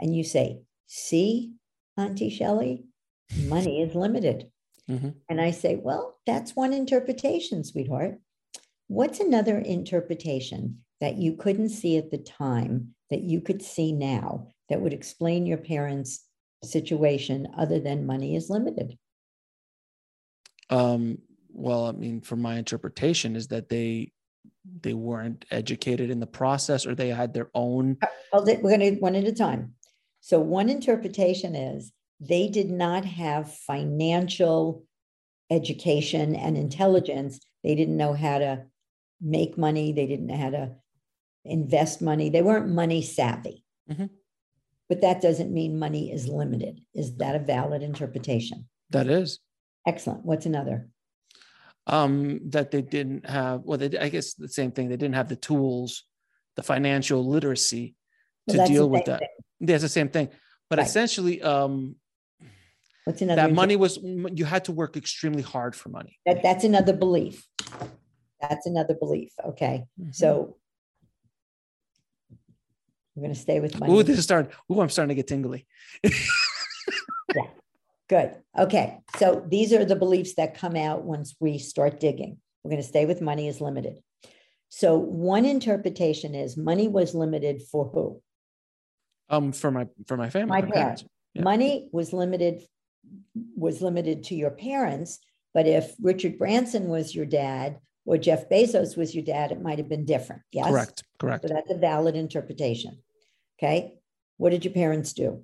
[0.00, 1.52] And you say, See,
[1.96, 2.84] Auntie Shelley,
[3.44, 4.50] money is limited.
[4.88, 5.14] Mhm.
[5.28, 8.20] And I say, Well, that's one interpretation, sweetheart.
[8.88, 14.52] What's another interpretation that you couldn't see at the time that you could see now
[14.68, 16.24] that would explain your parents'
[16.64, 18.96] situation other than money is limited?
[20.70, 21.18] Um,
[21.52, 24.12] well, I mean, from my interpretation is that they
[24.82, 27.96] they weren't educated in the process or they had their own
[28.32, 29.75] Oh, they- we're going to one at a time.
[30.26, 34.84] So, one interpretation is they did not have financial
[35.52, 37.38] education and intelligence.
[37.62, 38.64] They didn't know how to
[39.20, 40.72] make money, they didn't know how to
[41.44, 43.62] invest money, they weren't money savvy.
[43.88, 44.10] Mhm.
[44.88, 46.80] But that doesn't mean money is limited.
[46.92, 48.68] Is that a valid interpretation?
[48.90, 49.38] that is
[49.86, 50.24] Excellent.
[50.24, 50.88] What's another?
[51.86, 55.28] um that they didn't have well they, i guess the same thing they didn't have
[55.28, 56.02] the tools
[56.56, 57.94] the financial literacy
[58.48, 59.35] Well, to deal with that thing.
[59.60, 60.28] There's the same thing
[60.70, 60.86] but Right.
[60.86, 61.96] essentially um
[63.04, 63.42] What's another?
[63.42, 67.46] that money was you had to work extremely hard for money that, that's another belief.
[68.40, 69.32] That's another belief.
[69.44, 69.84] Okay.
[69.98, 70.10] Mm-hmm.
[70.12, 70.56] So
[73.14, 73.92] we're going to stay with money.
[73.92, 74.52] Ooh, this is starting.
[74.70, 75.66] Ooh, I'm starting to get tingly.
[77.34, 77.48] Yeah.
[78.08, 78.36] Good.
[78.56, 78.98] Okay.
[79.16, 82.38] So these are the beliefs that come out once we start digging.
[82.62, 83.98] We're going to stay with money is limited.
[84.68, 88.22] So one interpretation is money was limited for who?
[89.28, 91.04] Um, for my for my family, My parents.
[91.34, 91.42] Yeah.
[91.42, 92.62] Money was limited
[93.56, 95.18] was limited to your parents,
[95.54, 99.78] but if Richard Branson was your dad or Jeff Bezos was your dad, it might
[99.78, 100.42] have been different.
[100.52, 100.68] Yes.
[100.68, 101.04] Correct.
[101.18, 101.46] Correct.
[101.48, 102.98] So that's a valid interpretation.
[103.58, 103.94] Okay.
[104.38, 105.42] What did your parents do?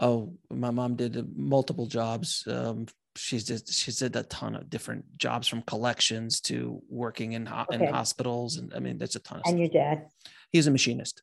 [0.00, 2.46] Oh, my mom did multiple jobs.
[2.46, 7.46] Um, she's just she's did a ton of different jobs from collections to working in
[7.46, 7.86] ho- Okay.
[7.86, 9.60] in hospitals, and I mean, there's a ton of And stuff.
[9.60, 10.08] your dad?
[10.52, 11.22] He's a machinist.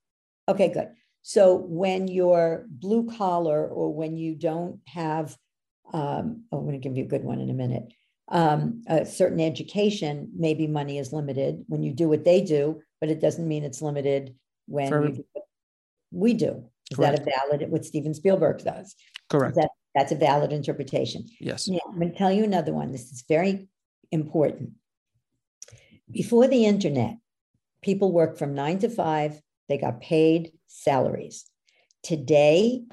[0.49, 0.89] Okay, good.
[1.23, 5.35] So when you're blue collar or when you don't have,
[5.93, 7.93] um, oh, I'm going to give you a good one in a minute.
[8.27, 13.09] Um, a certain education, maybe money is limited when you do what they do, but
[13.09, 14.35] it doesn't mean it's limited
[14.67, 15.23] when For- do
[16.11, 16.65] we do.
[16.91, 18.93] Is that a valid, what Steven Spielberg does?
[19.29, 19.55] Correct.
[19.55, 21.25] That, that's a valid interpretation.
[21.39, 21.67] yes.
[21.67, 22.91] Now, I'm going to tell you another one.
[22.91, 23.69] This is very
[24.11, 24.71] important.
[26.11, 27.17] Before the internet,
[27.81, 31.45] people worked from nine to five, they got paid salaries.
[32.03, 32.83] Today,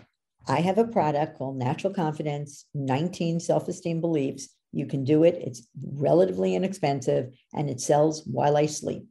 [0.46, 4.48] I have a product called Natural Confidence 19 Self Esteem Beliefs.
[4.72, 9.04] You can do it, it's relatively inexpensive, and it sells while I sleep.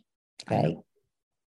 [0.48, 0.56] I.
[0.56, 0.78] Okay.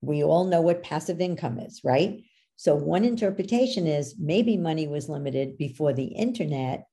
[0.01, 2.21] We all know what passive income is, right?
[2.57, 6.85] So, one interpretation is maybe money was limited before the internet.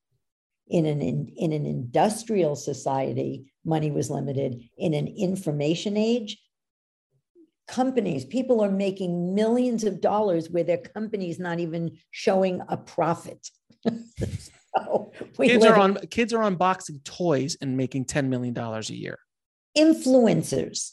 [0.68, 4.62] In an, in, in an industrial society, money was limited.
[4.78, 6.38] In an information age,
[7.70, 13.48] companies, people are making millions of dollars where their company's not even showing a profit.
[14.76, 19.18] So Kids are on kids are unboxing toys and making $10 million a year.
[19.76, 20.92] influencers.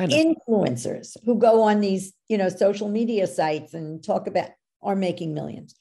[0.00, 4.48] Influencers who go on these you know social media sites and talk about
[4.82, 5.76] are making millions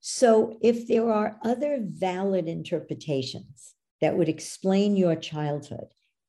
[0.00, 5.86] so if there are other valid interpretations that would explain your childhood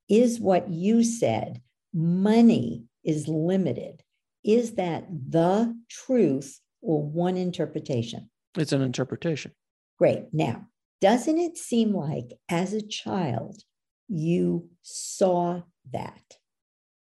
[0.08, 1.60] is what you said
[1.92, 4.02] money is limited
[4.44, 9.52] is that the truth or one interpretation it's an interpretation.
[9.98, 10.26] Great.
[10.32, 10.68] Now,
[11.02, 13.62] doesn't it seem like as a child
[14.08, 16.22] you saw that?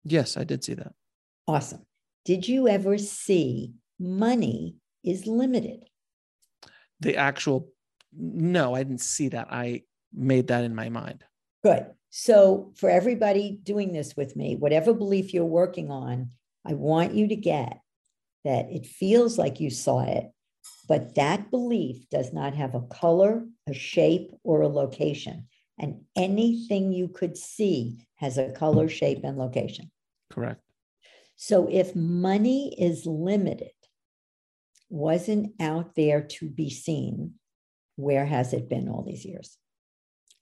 [0.04, 0.94] Yes, I did see that.
[1.48, 1.86] Awesome.
[2.26, 5.86] Did you ever see money is limited?
[7.00, 7.70] The actual
[8.14, 9.48] no, I didn't see that.
[9.52, 9.84] I
[10.14, 11.24] made that in my mind.
[11.64, 11.86] Good.
[12.12, 16.32] So, for everybody doing this with me, whatever belief you're working on,
[16.68, 17.80] I want you to get
[18.44, 20.30] that it feels like you saw it,
[20.90, 25.48] but that belief does not have a color, a shape, or a location.
[25.80, 29.90] And anything you could see has a color, shape, and location.
[30.30, 30.62] Correct.
[31.38, 33.72] So if money is limited,
[34.90, 37.36] wasn't out there to be seen,
[37.96, 39.58] where has it been all these years?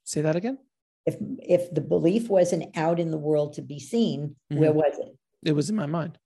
[0.02, 0.58] Say that again.
[1.06, 5.16] If if the belief wasn't out in the world to be seen, where was it?
[5.42, 6.18] It was in my mind.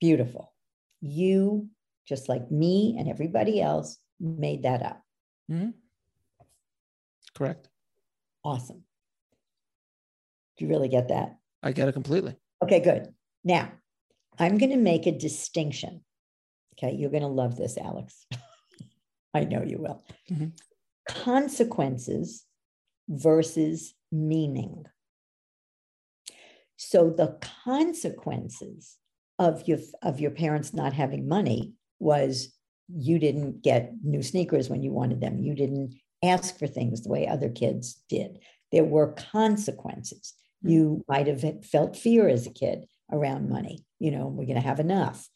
[0.00, 0.52] Beautiful.
[1.00, 1.68] You,
[2.06, 5.02] just like me and everybody else, made that up.
[7.34, 7.68] Correct.
[8.44, 8.82] Awesome.
[10.56, 11.36] Do you really get that?
[11.62, 12.36] I get it completely.
[12.62, 13.14] Okay, good.
[13.44, 13.72] Now,
[14.38, 16.04] I'm going to make a distinction.
[16.74, 18.26] Okay, you're going to love this, Alex.
[19.34, 20.02] I know you will.
[20.30, 20.52] Mhm.
[21.08, 22.44] Consequences
[23.08, 24.84] versus meaning.
[26.76, 28.98] So the consequences
[29.38, 32.54] of your of your parents not having money was
[32.88, 35.40] you didn't get new sneakers when you wanted them.
[35.40, 38.38] You didn't ask for things the way other kids did.
[38.70, 40.34] There were consequences.
[40.62, 40.68] Hmm.
[40.68, 43.84] You might have felt fear as a kid around money.
[43.98, 45.28] You know, we're going to have enough.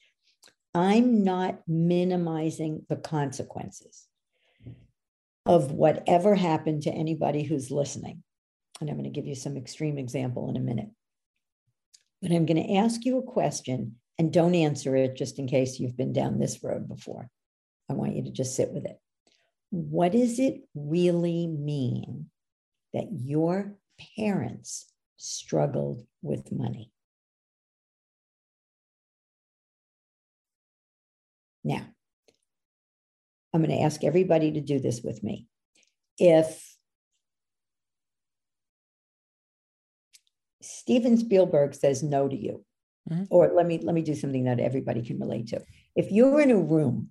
[0.74, 4.05] I'm not minimizing the consequences
[5.46, 8.22] of whatever happened to anybody who's listening.
[8.80, 10.88] And I'm going to give you some extreme example in a minute.
[12.20, 15.78] But I'm going to ask you a question and don't answer it just in case
[15.78, 17.28] you've been down this road before.
[17.88, 18.98] I want you to just sit with it.
[19.70, 22.30] What does it really mean
[22.92, 23.76] that your
[24.16, 26.90] parents struggled with money?
[31.62, 31.86] Now,
[33.52, 35.46] I'm going to ask everybody to do this with me.
[36.18, 36.76] If
[40.62, 42.64] Steven Spielberg says no to you,
[43.08, 43.28] Mhm.
[43.30, 45.62] or let me let me do something that everybody can relate to.
[45.94, 47.10] If you're in a room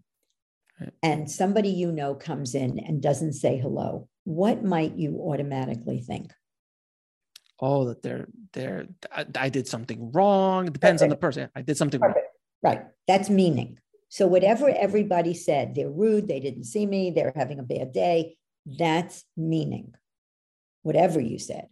[1.02, 6.34] and somebody you know comes in and doesn't say hello, what might you automatically think?
[7.62, 10.68] Oh, that they're they're I, I did something wrong.
[10.68, 11.50] It depends on the person.
[11.56, 12.14] I did something wrong.
[12.62, 12.82] Right.
[13.08, 13.80] That's meaning.
[14.16, 18.38] So whatever everybody said, they're rude, they didn't see me, they're having a bad day,
[18.66, 19.94] that's meaning.
[20.84, 21.68] Whatever you said.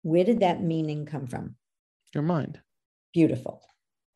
[0.00, 1.56] Where did that meaning come from?
[2.14, 2.58] Your mind.
[3.12, 3.60] Beautiful.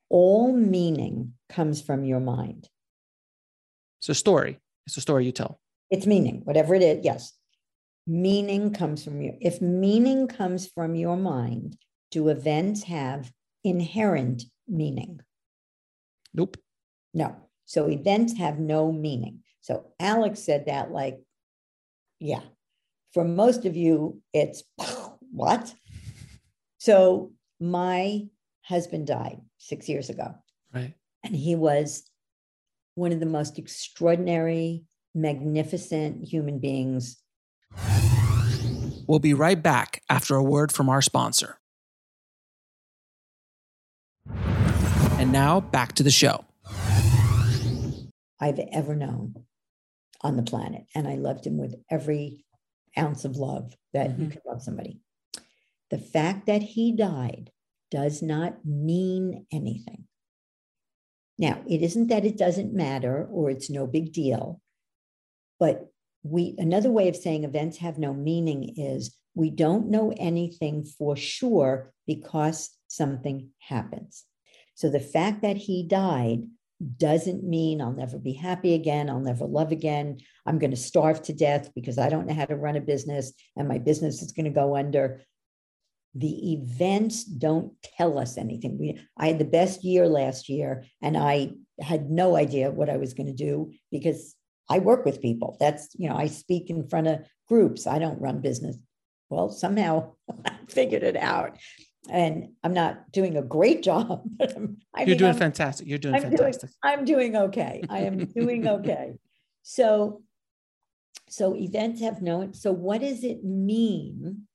[0.09, 2.71] All meaning comes from your mind.
[4.01, 4.59] It's a story.
[4.87, 5.61] It's a story you tell.
[5.91, 7.05] It's meaning, whatever it is.
[7.05, 7.35] Yes.
[8.07, 9.35] Meaning comes from you.
[9.43, 11.77] If meaning comes from your mind,
[12.13, 13.31] do events have
[13.63, 15.21] inherent meaning?
[16.33, 16.57] Nope.
[17.13, 17.37] No.
[17.69, 19.41] So events have no meaning.
[19.61, 21.21] So Alex said that like,
[22.19, 22.41] yeah.
[23.13, 24.63] For most of you, it's
[25.31, 25.75] what?
[26.79, 28.27] So my
[28.63, 30.35] husband died six years ago.
[30.73, 30.95] Right.
[31.23, 32.09] And he was
[32.95, 37.19] one of the most extraordinary, magnificent human beings.
[39.07, 41.59] We'll be right back after a word from our sponsor.
[45.19, 46.47] And now back to the show.
[48.41, 49.47] I've ever known
[50.23, 50.85] on the planet.
[50.95, 52.45] And I loved him with every
[52.97, 54.33] ounce of love that you Mhm.
[54.33, 55.01] can love somebody.
[55.91, 57.53] The fact that he died
[57.91, 60.07] does not mean anything.
[61.39, 64.61] Now, it isn't that it doesn't matter or it's no big deal,
[65.59, 65.93] but
[66.25, 71.15] we another way of saying events have no meaning is we don't know anything for
[71.17, 74.25] sure because something happens.
[74.75, 76.49] So the fact that he died
[76.97, 79.11] doesn't mean I'll never be happy again.
[79.11, 80.19] I'll never love again.
[80.47, 83.33] I'm going to starve to death because I don't know how to run a business
[83.57, 85.23] and my business is going to go under.
[86.15, 88.79] The events don't tell us anything.
[88.79, 92.97] We, I had the best year last year and I had no idea what I
[92.97, 94.35] was going to do because
[94.71, 95.57] I work with people.
[95.59, 97.87] That's, you know, I speak in front of groups.
[97.87, 98.77] I don't run business.
[99.31, 100.13] Well, somehow
[100.45, 101.59] I figured it out.
[102.11, 105.87] And I'm not doing a great job, but I'm, I You're mean, doing I'm- fantastic.
[105.87, 106.71] You're doing I'm doing- fantastic.
[106.83, 107.83] I'm doing okay.
[107.89, 109.13] I am doing okay.
[109.63, 110.23] So,
[111.29, 112.55] so events have known.
[112.55, 114.47] so what does it mean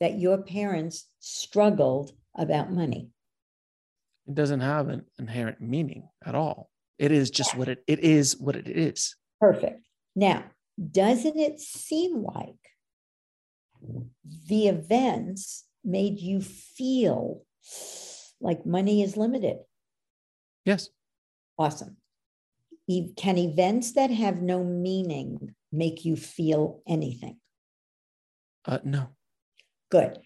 [0.00, 3.10] that your parents struggled about money?
[4.28, 6.70] It doesn't have an inherent meaning at all.
[6.98, 9.16] It is just what it it is what it is.
[9.40, 9.84] Perfect.
[10.14, 10.44] Now,
[10.92, 12.54] doesn't it seem like
[14.46, 17.42] the events made you feel
[18.40, 19.58] like money is limited?
[20.64, 20.90] Yes.
[21.58, 21.96] Awesome.
[23.16, 27.38] Can events that have no meaning make you feel anything?
[28.64, 29.08] Uh, no.
[29.90, 30.18] Good.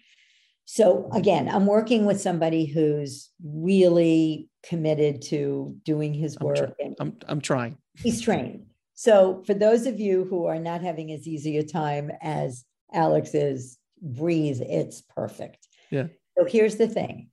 [0.65, 6.75] So again, I'm working with somebody who's really committed to doing his I'm tr- work
[6.81, 7.79] and I'm I'm trying.
[7.97, 8.67] he's trained.
[8.95, 13.35] So for those of you who are not having as easy a time as Alex
[13.35, 13.79] is,
[14.15, 15.67] breathe, it's perfect.
[15.91, 16.09] Yeah.
[16.39, 17.31] So here's the thing.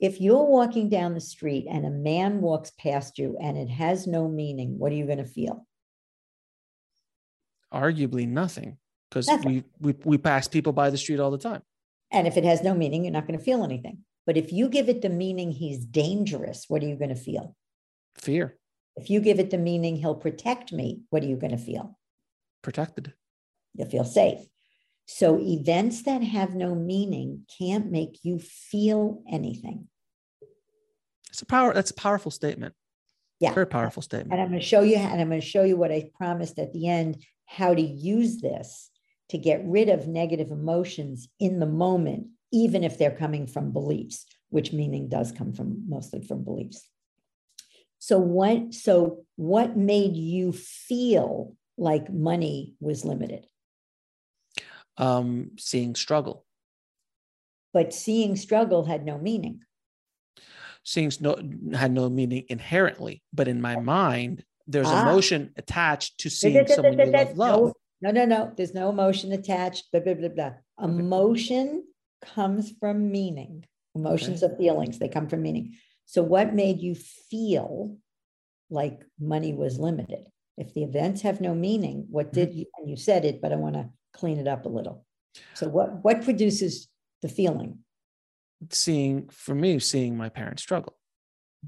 [0.00, 4.06] If you're walking down the street and a man walks past you and it has
[4.06, 5.66] no meaning, what are you going to feel?
[7.72, 8.78] Arguably nothing.
[9.10, 11.62] Because we, we we pass people by the street all the time.
[12.10, 13.98] And if it has no meaning, you're not going to feel anything.
[14.26, 17.56] But if you give it the meaning he's dangerous, what are you going to feel?
[18.16, 18.58] Fear,
[18.96, 21.98] If you give it the meaning he'll protect me, what are you going to feel?
[22.62, 23.14] protected.
[23.74, 24.40] You'll feel safe.
[25.10, 29.88] So events that have no meaning can't make you feel anything.
[31.30, 31.72] It's a power.
[31.72, 32.74] That's a powerful statement.
[33.40, 33.54] Yeah.
[33.54, 34.32] Very powerful statement.
[34.32, 34.42] And.
[34.42, 36.74] I'm going to show you, and I'm going to show you what I promised at
[36.74, 38.90] the end, how to use this
[39.30, 44.26] to get rid of negative emotions in the moment, even if they're coming from beliefs,
[44.50, 46.86] which meaning does come from mostly from beliefs.
[47.98, 53.46] So what, so what made you feel like money was limited?
[54.98, 56.44] Um, seeing struggle,
[57.72, 59.60] But seeing struggle had no meaning.
[60.84, 61.36] seeing no
[61.76, 65.02] had no meaning inherently, but in my mind, there's Ah.
[65.08, 67.72] emotion attached to seeing da- someone you love love.
[68.00, 70.54] No, no, no, there's no emotion attached, blah, blah, blah, blah.
[70.82, 71.84] Emotion
[72.22, 73.64] comes from meaning.
[73.94, 75.74] Emotions are feelings, they come from meaning.
[76.06, 77.98] So what made you feel
[78.70, 80.24] like money was limited?
[80.56, 83.56] If the events have no meaning, what did you, and you said it, but I
[83.56, 85.04] want to clean it up a little.
[85.54, 86.88] So what, what produces
[87.22, 87.78] the feeling?
[88.70, 90.94] Seeing for me, seeing my parents struggle,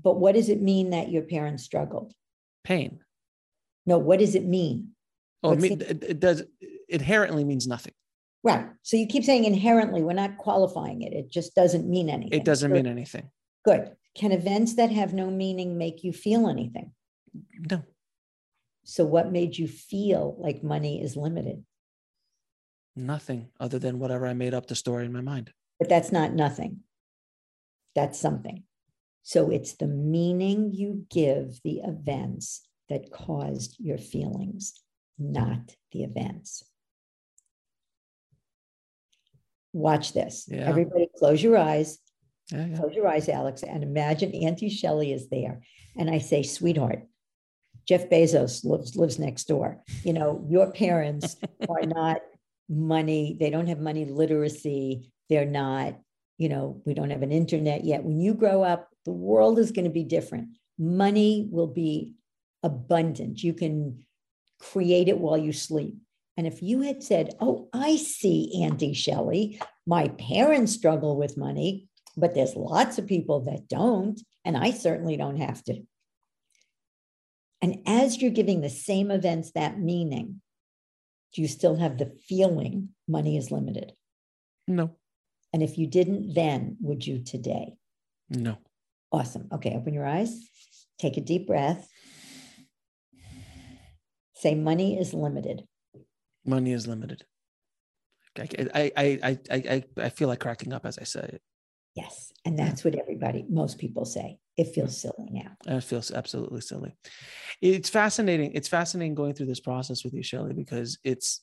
[0.00, 2.12] But what does it mean that your parents struggled?
[2.64, 3.00] pain.
[3.86, 4.88] No, what does it mean?
[5.42, 6.42] Oh, it, mean, it, it does
[6.90, 7.94] inherently means nothing.
[8.44, 8.66] Right.
[8.82, 11.14] So you keep saying inherently, we're not qualifying it.
[11.14, 12.38] It just doesn't mean anything.
[12.38, 13.30] It doesn't So- mean anything.
[13.64, 13.92] Good.
[14.14, 16.92] Can events that have no meaning make you feel anything?
[17.70, 17.82] No,
[18.84, 21.64] So, what made you feel like money is limited?
[22.96, 25.52] Nothing other than whatever I made up the story in my mind.
[25.78, 26.80] But that's not nothing.
[27.94, 28.64] That's something.
[29.22, 34.74] So, it's the meaning you give the events that caused your feelings,
[35.18, 36.64] not the events.
[39.72, 40.46] Watch this.
[40.48, 40.68] Yeah.
[40.68, 41.98] Everybody, close your eyes.
[42.50, 42.76] Yeah, yeah.
[42.76, 45.60] Close your eyes, Alex, and imagine Auntie Shelley is there.
[45.96, 47.04] And I say, sweetheart,
[47.86, 49.82] Jeff Bezos lives, lives next door.
[50.02, 51.36] You know, your parents
[51.68, 52.20] are not
[52.70, 55.10] money, they don't have money literacy.
[55.28, 55.98] They're not,
[56.38, 58.04] you know, we don't have an internet yet.
[58.04, 60.50] When you grow up, the world is going to be different.
[60.78, 62.14] Money will be
[62.62, 63.42] abundant.
[63.42, 64.04] You can
[64.60, 65.96] create it while you sleep.
[66.36, 71.88] And if you had said, Oh, I see, Auntie Shelley, my parents struggle with money,
[72.16, 75.82] but there's lots of people that don't, and I certainly don't have to.
[77.62, 80.40] And as you're giving the same events that meaning,
[81.34, 83.92] do you still have the feeling money is limited?
[84.66, 84.96] No,
[85.52, 87.74] And if you didn't then, would you today?
[88.28, 88.58] no.
[89.12, 89.48] Awesome.
[89.52, 90.38] Okay, open your eyes.
[90.96, 91.88] Take a deep breath.
[94.34, 95.64] Say money is limited.
[96.44, 97.24] Money is limited.
[98.38, 101.42] I, I, I, I, I, I feel like cracking up as I say it.
[101.94, 102.32] Yes.
[102.44, 104.38] And that's what everybody, most people say.
[104.56, 105.52] It feels silly now.
[105.66, 106.96] It feels absolutely silly.
[107.60, 108.52] It's fascinating.
[108.54, 111.42] It's fascinating going through this process with you, Shelley, because it's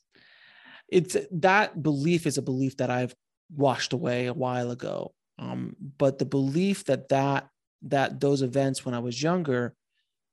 [0.89, 3.14] it's that belief is a belief that I've
[3.56, 5.14] washed away a while ago.
[5.38, 7.50] Um, but the belief that that
[7.84, 9.76] that those events when I was younger,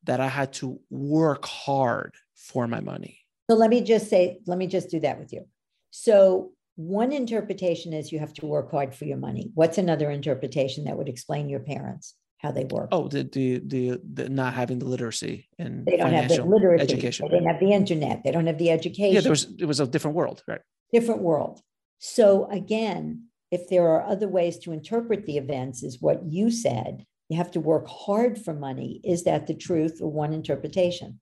[0.04, 3.18] that I had to work hard for my money.
[3.50, 5.46] So let me just say, let me just do that with you.
[5.90, 9.50] So one interpretation is you have to work hard for your money.
[9.54, 12.88] What's another interpretation that would explain your parents how they work?
[12.92, 16.82] Oh, the the the, the not having the literacy and they don't have the literacy.
[16.82, 17.28] education.
[17.30, 18.22] They don't have the internet.
[18.24, 19.14] They don't have the education.
[19.14, 20.60] Yeah, there was it was a different world, right?
[20.92, 21.60] different world.
[21.98, 27.04] So again, if there are other ways to interpret the events, is what you said.
[27.28, 29.00] You have to work hard for money.
[29.02, 31.20] Is that the truth or one interpretation?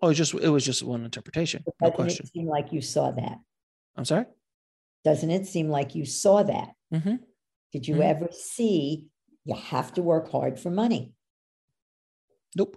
[0.00, 2.26] Oh, it was just it was just one interpretation, no question.
[2.26, 3.38] it seem like you saw that?
[3.96, 4.26] I'm sorry.
[5.04, 6.70] Doesn't it seem like you saw that?
[6.92, 7.16] hmm
[7.72, 8.04] Did you Mhm.
[8.04, 9.06] ever see
[9.44, 11.14] you have to work hard for money?
[12.56, 12.76] Nope.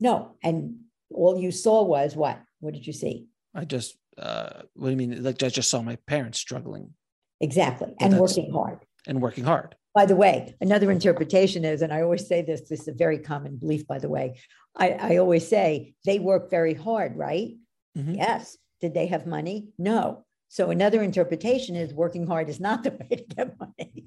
[0.00, 0.36] No.
[0.42, 0.80] And
[1.12, 2.40] all you saw was what?
[2.60, 3.26] What did you see?
[3.54, 5.22] I just uh what do you mean?
[5.22, 6.94] Like I just saw my parents struggling
[7.40, 7.94] Exactly.
[8.00, 8.78] And working hard.
[9.06, 9.74] and working hard.
[9.94, 13.18] By the way, another interpretation is, and I always say this, this is a very
[13.18, 14.38] common belief, by the way.
[14.76, 17.56] I, I always say they work very hard, right?
[17.96, 18.14] Mhm.
[18.16, 18.56] Yes.
[18.82, 19.68] Did they have money?
[19.78, 20.24] No.
[20.50, 24.04] So another interpretation is working hard is not the way to get money.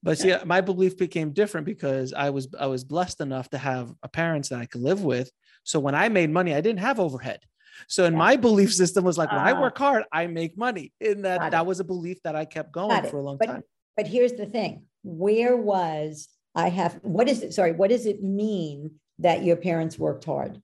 [0.00, 3.92] But see, my belief became different because I was I was blessed enough to have
[4.02, 5.30] a parents that I could live with.
[5.64, 7.40] So when I made money, I didn't have overhead.
[7.88, 8.18] So in Yeah.
[8.20, 9.60] my belief system was like when I Ah.
[9.60, 10.92] work hard, I make money.
[11.00, 11.50] And Got that it.
[11.50, 13.62] that was a belief that I kept going Got for a long But- time.
[13.96, 17.52] But here's the thing where was I have, what is it?
[17.54, 20.62] Sorry, what does it mean that your parents worked hard?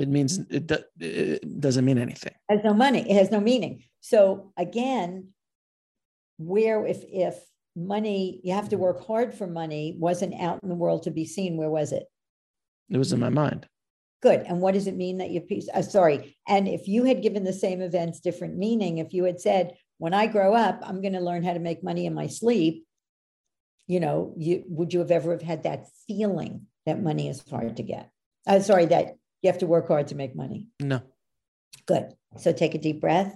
[0.00, 2.32] It means it, do- it doesn't mean anything.
[2.48, 3.84] It has no money, it has no meaning.
[4.00, 5.28] So again,
[6.38, 7.38] where if if
[7.76, 11.24] money, you have to work hard for money, wasn't out in the world to be
[11.24, 12.04] seen, where was it?
[12.88, 13.66] It was in my mind.
[14.22, 14.40] Good.
[14.40, 15.68] And what does it mean that you piece?
[15.72, 16.36] Uh, sorry.
[16.48, 20.14] And if you had given the same events different meaning, if you had said, "When
[20.14, 22.86] I grow up, I'm going to learn how to make money in my sleep,"
[23.86, 27.76] you know, you would you have ever have had that feeling that money is hard
[27.76, 28.10] to get?
[28.46, 30.68] Uh, sorry, that you have to work hard to make money.
[30.80, 31.00] No.
[31.86, 32.14] Good.
[32.38, 33.34] So take a deep breath.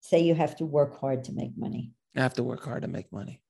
[0.00, 1.92] Say you have to work hard to make money.
[2.16, 3.42] I have to work hard to make money.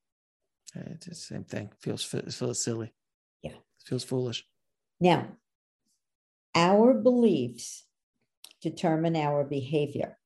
[0.76, 1.70] Uh, It's the same thing.
[1.80, 2.92] Feels fe- feels silly.
[3.42, 3.54] Yeah.
[3.84, 4.44] Feels foolish.
[5.00, 5.28] Now,
[6.54, 7.86] our beliefs
[8.60, 10.18] determine our behavior,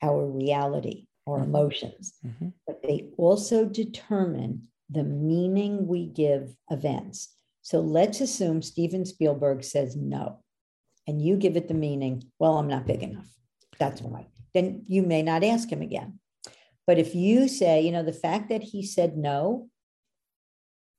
[0.00, 1.44] our reality, our Mhm.
[1.44, 2.52] emotions, Mhm.
[2.66, 7.34] but they also determine the meaning we give events.
[7.68, 10.38] So let's assume Steven Spielberg says no,
[11.06, 13.28] and you give it the meaning, well, I'm not big enough.
[13.78, 14.28] That's why.
[14.54, 16.18] Then you may not ask him again.
[16.86, 19.68] But if you say, you know, the fact that he said no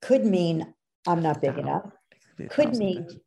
[0.03, 0.71] could mean
[1.07, 1.89] I'm not big enough,
[2.35, 3.17] could be a could thousand mean things.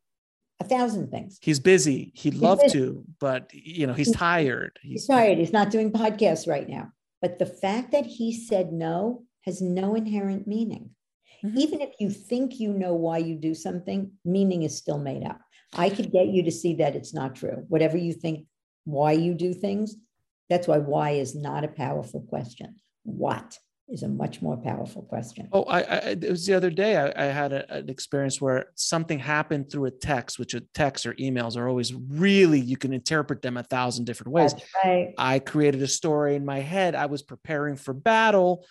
[0.61, 1.37] a thousand things.
[1.41, 2.13] he's busy.
[2.15, 2.79] He'd love busy.
[2.79, 4.79] to, but you know he's He's- tired.
[4.81, 5.37] He's tired.
[5.37, 6.93] He's not doing podcasts right now.
[7.21, 10.91] But the fact that he said no has no inherent meaning.
[11.43, 11.57] Mhm.
[11.57, 15.41] Even if you think you know why you do something, meaning is still made up.
[15.75, 17.65] I could get you to see that it's not true.
[17.67, 18.45] Whatever you think
[18.85, 19.95] why you do things,
[20.49, 22.75] that's why why is not a powerful question.
[23.03, 23.57] What
[23.89, 25.49] is a much more powerful question.
[25.51, 26.95] Oh, I, I it was the other day.
[26.95, 31.05] I, I had a, an experience where something happened through a text, which a text
[31.05, 34.55] or emails are always really you can interpret them a thousand different ways.
[34.83, 35.13] Right.
[35.17, 36.95] I created a story in my head.
[36.95, 38.65] I was preparing for battle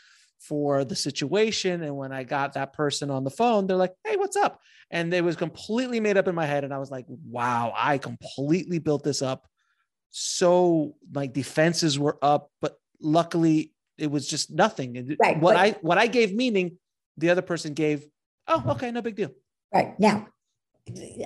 [0.48, 1.82] for the situation.
[1.82, 4.60] And when I got that person on the phone, they're like, hey, what's up?
[4.90, 6.64] And it was completely made up in my head.
[6.64, 9.46] And I was like, wow, I completely built this up.
[10.10, 14.96] So my defenses were up, but luckily it was just nothing.
[14.98, 16.78] And Right, what but- I what I gave meaning,
[17.16, 18.04] the other person gave,
[18.48, 18.72] oh, uh-huh.
[18.72, 19.30] okay, no big deal.
[19.72, 20.26] Right now,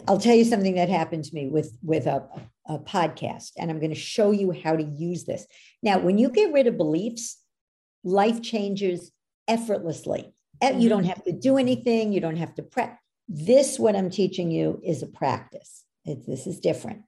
[0.06, 2.28] I'll tell you something that happened to me with with a,
[2.68, 5.46] a podcast, and I'm going to show you how to use this.
[5.82, 7.38] Now, when you get rid of beliefs,
[8.06, 9.10] life changes
[9.48, 10.32] effortlessly.
[10.62, 12.12] Eh, You don't have to do anything.
[12.12, 12.98] You don't have to prep.
[13.28, 15.84] This, what I'm teaching you, is a practice.
[16.04, 17.02] It, this is different.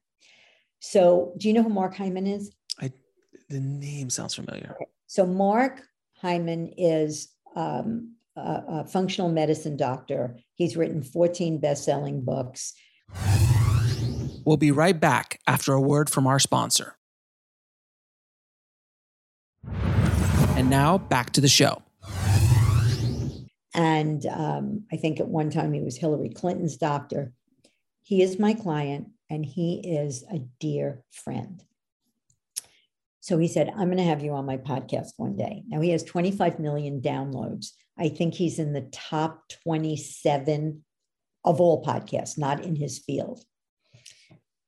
[0.80, 2.52] So, do you know who Mark Hyman is?
[2.80, 2.92] I
[3.48, 4.76] The name sounds familiar.
[5.06, 5.82] So Mark
[6.20, 10.36] Hyman is um, a, a functional medicine doctor.
[10.56, 12.74] He's written 14 best-selling books.
[14.44, 16.97] We'll be right back after a word from our sponsor.
[20.58, 21.80] And now back to the show.
[23.74, 27.32] And um, I think at one time he was Hillary Clinton's doctor.
[28.02, 31.62] He is my client and he is a dear friend.
[33.20, 35.62] So he said, I'm going to have you on my podcast one day.
[35.68, 37.68] Now he has 25 million downloads.
[37.96, 40.82] I think he's in the top 27
[41.44, 43.44] of all podcasts, not in his field.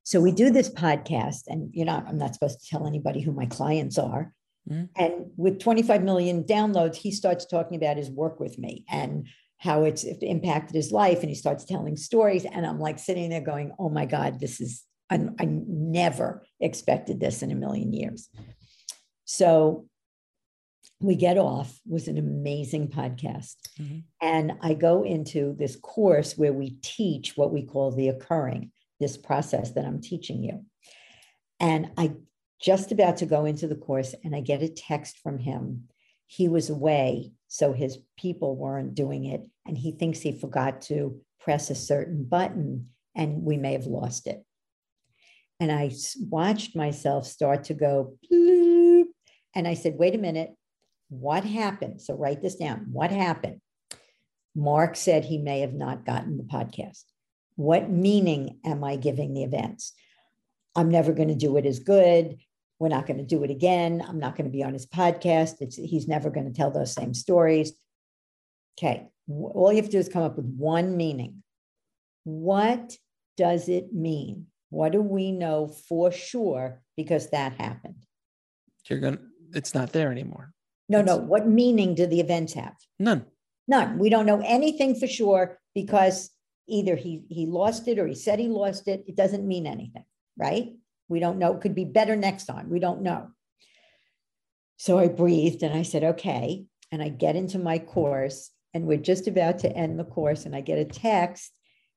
[0.05, 3.33] So we do this podcast, and you know, I'm not supposed to tell anybody who
[3.33, 4.33] my clients are.
[4.69, 4.85] Mm-hmm.
[4.97, 9.27] And with 25 million downloads, he starts talking about his work with me and
[9.59, 11.21] how it's impacted his life.
[11.21, 12.45] And he starts telling stories.
[12.45, 17.21] And I'm like sitting there going, oh my God, this is, I, I never expected
[17.21, 18.29] this in a million years.
[19.25, 19.87] So
[21.01, 23.99] we get off was an amazing podcast mm-hmm.
[24.21, 29.17] and i go into this course where we teach what we call the occurring this
[29.17, 30.65] process that i'm teaching you
[31.59, 32.13] and i
[32.61, 35.85] just about to go into the course and I get a text from him.
[36.27, 39.43] He was away, so his people weren't doing it.
[39.67, 44.27] And he thinks he forgot to press a certain button and we may have lost
[44.27, 44.45] it.
[45.59, 49.07] And I watched myself start to go, Bloop.
[49.55, 50.55] and I said, wait a minute,
[51.09, 52.01] what happened?
[52.01, 52.87] So write this down.
[52.93, 53.61] What happened?
[54.55, 57.05] Mark said he may have not gotten the podcast.
[57.57, 59.93] What meaning am I giving the events?
[60.75, 62.39] I'm never going to do it as good.
[62.81, 64.03] We're not going to do it again.
[64.09, 65.61] I'm not going to be on his podcast.
[65.61, 67.73] It's, he's never going to tell those same stories.
[68.79, 69.09] Okay.
[69.29, 71.43] All you have to do is come up with one meaning.
[72.25, 72.97] What
[73.37, 74.47] does it mean?
[74.71, 78.07] What do we know for sure because that happened?
[78.89, 79.23] You're going to,
[79.53, 80.53] it's not there anymore.
[80.89, 81.19] No, it's, no.
[81.19, 82.75] What meaning do the events have?
[82.99, 83.27] None.
[83.69, 83.99] None.
[83.99, 86.31] We don't know anything for sure because
[86.67, 89.05] either he he lost it or he said he lost it.
[89.07, 90.05] It doesn't mean anything,
[90.37, 90.73] right?
[91.11, 91.53] We don't know.
[91.53, 92.71] It could be better next time.
[92.71, 93.29] We don't know.
[94.77, 96.65] So I breathed and I said, okay.
[96.93, 100.47] And I get into my course and we're just about to end the course.
[100.47, 101.53] And I get a text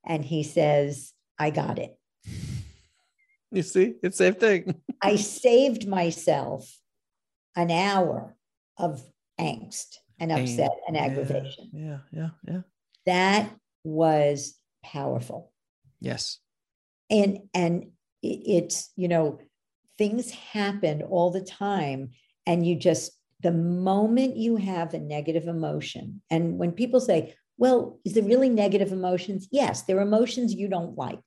[0.05, 1.95] and he says, I got it.
[3.51, 4.82] You see, it's the same thing.
[5.01, 6.76] I saved myself
[7.55, 8.36] an hour
[8.78, 9.03] of
[9.39, 11.70] angst and upset and aggravation.
[11.72, 12.61] Yeah, yeah, yeah.
[13.05, 13.51] That
[13.84, 15.51] was powerful.
[15.99, 16.39] Yes.
[17.11, 17.91] And and
[18.24, 19.39] it's you know
[19.97, 22.11] things happen all the time
[22.47, 23.11] and you just
[23.41, 28.49] the moment you have a negative emotion and when people say well is there really
[28.49, 29.47] negative emotions?
[29.51, 31.19] Yes there are emotions you don't like.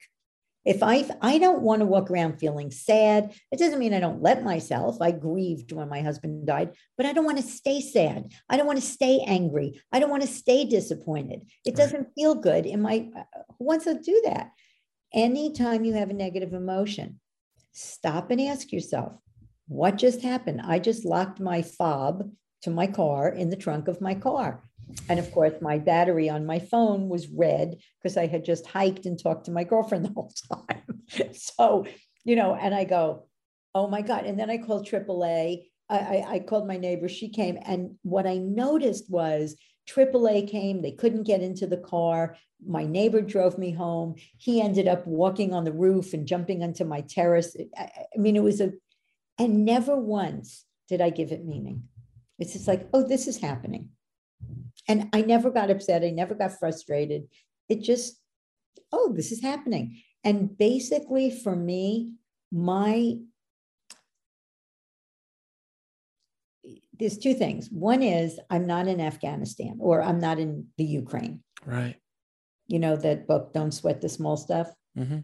[0.65, 4.23] If i i don't want to walk around feeling sad it doesn't mean i don't
[4.23, 5.01] let myself.
[5.01, 8.33] I grieved when my husband died but i don't want to stay sad.
[8.49, 9.81] I don't want to stay angry.
[9.93, 11.43] I don't want to stay disappointed.
[11.65, 13.23] It doesn't feel good in my uh,
[13.59, 14.51] who wants to do that
[15.17, 17.19] anytime you have a negative emotion,
[17.73, 19.15] stop and ask yourself,
[19.67, 20.61] what just happened?
[20.63, 22.31] I just locked my fob
[22.63, 24.63] to my car in the trunk of my car.
[25.09, 29.07] And of course, my battery on my phone was red because I had just hiked
[29.07, 31.33] and talked to my girlfriend the whole time.
[31.33, 31.87] so,
[32.25, 33.27] you know, and I go,
[33.75, 34.27] oh my God.
[34.27, 35.65] And then I called AAA.
[35.89, 37.09] I, I, I called my neighbor.
[37.09, 37.59] She came.
[37.65, 39.57] And what I noticed was
[39.89, 42.37] AAA came, they couldn't get into the car.
[42.67, 44.17] My neighbor drove me home.
[44.39, 47.57] He ended up walking on the roof and jumping onto my terrace.
[47.77, 48.73] I, I mean, it was a,
[49.39, 51.85] and never once did I give it meaning.
[52.39, 53.91] It's just like, oh, this is happening.
[54.89, 56.05] And I never got upset.
[56.05, 57.29] I never got frustrated.
[57.69, 58.21] It just,
[58.93, 60.03] oh, this is happening.
[60.23, 62.13] And basically, for me,
[62.53, 63.19] my
[66.99, 67.69] there's two things.
[67.71, 71.43] One is I'm not in Afghanistan or I'm not in the Ukraine.
[71.65, 71.97] Right.
[72.67, 74.69] You know that book, Don't Sweat the Small Stuff?
[74.99, 75.19] Mm-hmm.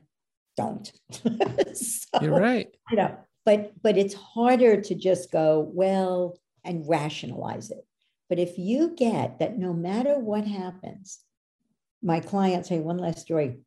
[0.57, 0.93] Don't.
[1.77, 2.69] so, You're right.
[2.91, 7.85] You know, but but it's harder to just go, well, and rationalize it.
[8.29, 11.21] But if you get that no matter what happens,
[12.03, 13.59] my client, say one last story.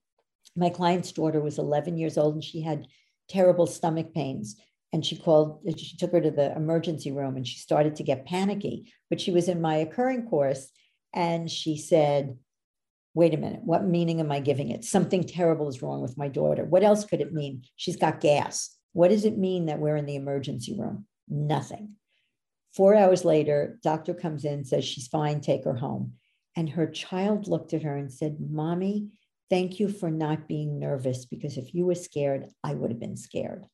[0.55, 2.87] My client's daughter was 11 years old and she had
[3.27, 4.55] terrible stomach pains
[4.95, 8.25] and she called she took her to the emergency room and she started to get
[8.25, 8.93] panicky.
[9.09, 10.69] But she was in my occurring course
[11.13, 12.37] and she said
[13.13, 14.85] wait a minute what meaning am i giving it?
[14.85, 16.63] Something terrible is wrong with my daughter.
[16.63, 17.63] What else could it mean?
[17.75, 18.73] She's got gas.
[18.93, 21.05] What does it mean that we're in the emergency room?
[21.27, 21.95] Nothing.
[22.73, 26.13] Four hours later doctor comes in says she's fine take her home.
[26.55, 29.09] And her child looked at her and said mommy
[29.49, 33.17] thank you for not being nervous because if you were scared i would have been
[33.17, 33.65] scared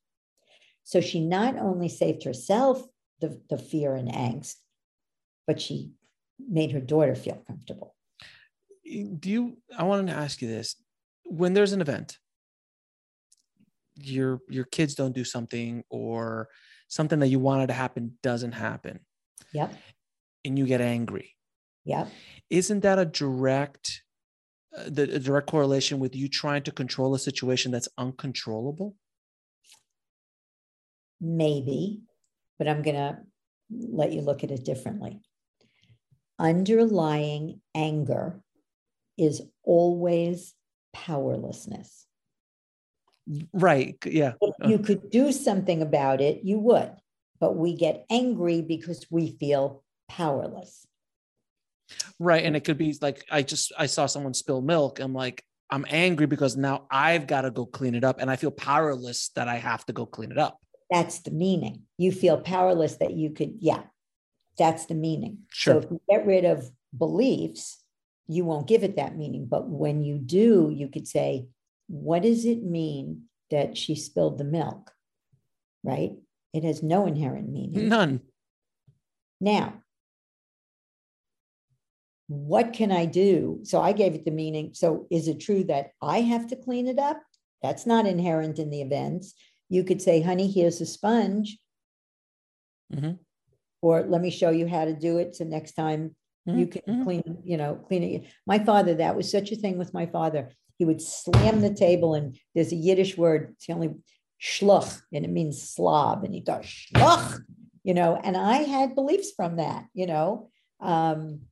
[0.83, 2.83] so she not only saved herself
[3.19, 4.55] the, the fear and angst,
[5.47, 5.91] but she
[6.39, 7.95] made her daughter feel comfortable.
[8.83, 10.75] Do you, I wanted to ask you this
[11.23, 12.17] when there's an event,
[13.95, 16.49] your your kids don't do something or
[16.87, 18.99] something that you wanted to happen doesn't happen
[19.53, 19.73] Yep.
[20.45, 21.35] and you get angry
[21.85, 22.07] Yep.
[22.49, 24.03] isn't that a direct
[24.75, 28.95] uh, the a direct correlation with you trying to control a situation that's uncontrollable
[31.21, 32.01] Maybe,
[32.57, 33.19] but I'm going to
[33.69, 35.21] let you look at it differently.
[36.39, 38.41] Underlying anger
[39.17, 40.53] is always
[40.93, 42.07] powerlessness.
[43.53, 44.69] right yeah If uh-huh.
[44.69, 46.91] you could do something about it, you would,
[47.39, 50.85] but we get angry because we feel powerless.
[52.19, 55.43] right and it could be like i just i saw someone spill milk i'm like
[55.69, 59.29] i'm angry because now i've got to go clean it up and i feel powerless
[59.35, 60.57] that i have to go clean it up
[60.91, 61.83] That's the meaning.
[61.97, 63.83] You feel powerless that you could, yeah,
[64.57, 65.39] that's the meaning.
[65.49, 65.75] Sure.
[65.75, 67.81] So if you get rid of beliefs,
[68.27, 69.47] you won't give it that meaning.
[69.49, 71.47] But when you do, you could say,
[71.87, 74.91] what does it mean that she spilled the milk?
[75.83, 76.11] Right?
[76.53, 77.87] It has no inherent meaning.
[77.87, 78.21] none
[79.39, 79.81] Now,
[82.27, 83.59] what can I do?
[83.63, 84.71] So I gave it the meaning.
[84.73, 87.21] So is it true that I have to clean it up?
[87.61, 89.33] That's not inherent in the events.
[89.71, 91.57] You could say, honey, here's a sponge.
[92.93, 93.19] Mhm.
[93.81, 95.33] Or let me show you how to do it.
[95.37, 96.13] So next time
[96.45, 97.03] you Mhm, can mhm.
[97.05, 98.23] clean, you know, clean it.
[98.45, 100.49] My father, that was such a thing with my father.
[100.77, 103.95] He would slam the table and there's a Yiddish word, it's the only
[104.41, 106.25] schluch, and it means slob.
[106.25, 107.39] And he goes, schluch,
[107.83, 110.49] you know, and I had beliefs from that, you know.
[110.81, 111.43] Um,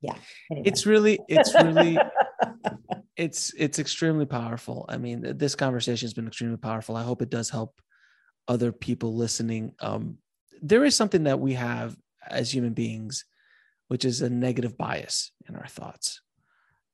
[0.00, 0.16] yeah.
[0.50, 0.66] anyway.
[0.66, 1.98] it's really it's really
[3.18, 4.86] it's it's extremely powerful.
[4.88, 6.96] I mean this conversation has been extremely powerful.
[6.96, 7.78] I hope it does help
[8.46, 9.72] other people listening.
[9.80, 10.18] Um
[10.62, 11.96] there is something that we have
[12.26, 13.24] as human beings
[13.88, 16.20] which is a negative bias in our thoughts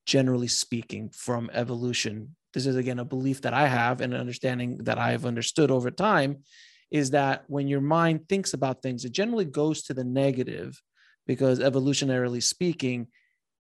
[0.07, 2.37] generally speaking from evolution.
[2.53, 5.91] This is again a belief that i have and an understanding that i've understood over
[5.91, 6.45] time
[6.91, 10.81] is that when your mind thinks about things it generally goes to the negative
[11.27, 13.09] because evolutionarily speaking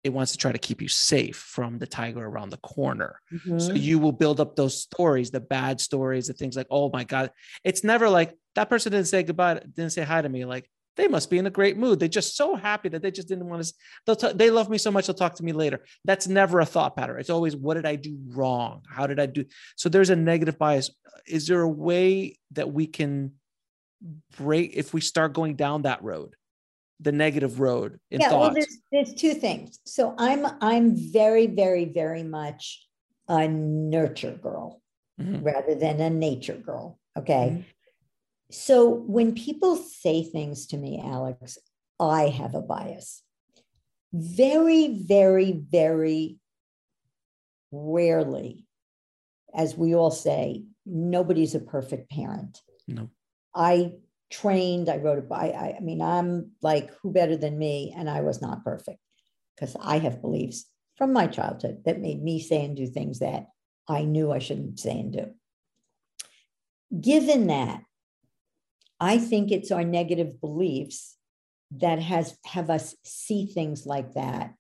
[0.05, 3.73] it wants to try to keep you safe from the tiger around the corner so
[3.73, 3.81] Mhm.
[3.81, 7.31] you will build up those stories, the bad stories, the things like, oh my God.
[7.65, 10.45] It's never like that person didn't say goodbye, didn't say hi to me.
[10.45, 12.01] Like they must be in a great mood.
[12.01, 13.73] They're just so happy that they just didn't want to.
[14.07, 15.07] They'll t- they love me so much.
[15.07, 15.85] They'll talk to me later.
[16.05, 17.21] That's never a thought pattern.
[17.21, 18.83] It's always, what did I do wrong?
[18.89, 19.45] How did I do?
[19.77, 20.91] So there's a negative bias.
[21.27, 23.33] Is there a way that we can
[24.37, 26.35] break if we start going down that road,
[27.01, 29.79] the negative road in yeah, well, there's, there's two things.
[29.85, 32.87] So I'm I'm very, very, very much
[33.29, 34.83] a nurture girl
[35.21, 35.45] Mhm.
[35.45, 36.99] rather than a nature girl.
[37.17, 37.51] Okay.
[37.51, 37.65] Mhm.
[38.51, 41.59] So when people say things to me, Alex,
[42.01, 43.23] I have a bias.
[44.13, 46.39] Very, very, very
[47.71, 48.65] rarely,
[49.55, 52.63] as we all say, nobody's a perfect parent.
[52.87, 53.11] No.
[53.55, 53.93] I
[54.31, 57.95] trained, I wrote a I, I mean, I'm like, who better than me?
[57.97, 58.99] And I was not perfect
[59.55, 60.67] because I have beliefs
[60.97, 63.47] from my childhood that made me say and do things that
[63.89, 65.27] I knew I shouldn't say and do.
[67.01, 67.83] Given that,
[69.01, 71.17] I think it's our negative beliefs
[71.77, 74.55] that has have us see things like that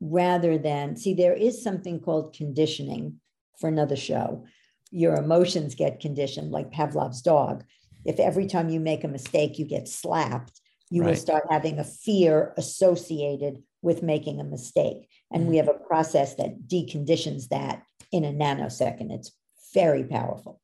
[0.00, 3.20] rather than see there is something called conditioning
[3.58, 4.44] for another show.
[4.90, 7.64] Your emotions get conditioned like Pavlov's dog.
[8.04, 11.84] If every time you make a mistake you get slapped, you will start having a
[11.84, 15.08] fear associated with making a mistake.
[15.32, 19.10] And we have a process that deconditions that in a nanosecond.
[19.10, 19.32] It's
[19.72, 20.60] very powerful.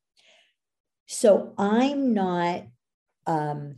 [1.07, 2.65] So I'm not
[3.25, 3.77] um,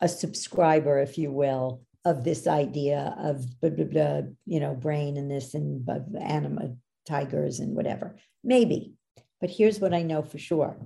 [0.00, 5.16] a subscriber, if you will, of this idea of blah, blah, blah, you know, brain
[5.16, 5.88] and this and
[6.20, 6.74] anima,
[7.06, 8.16] tigers and whatever.
[8.44, 8.92] Maybe.
[9.40, 10.76] But here's what I know for sure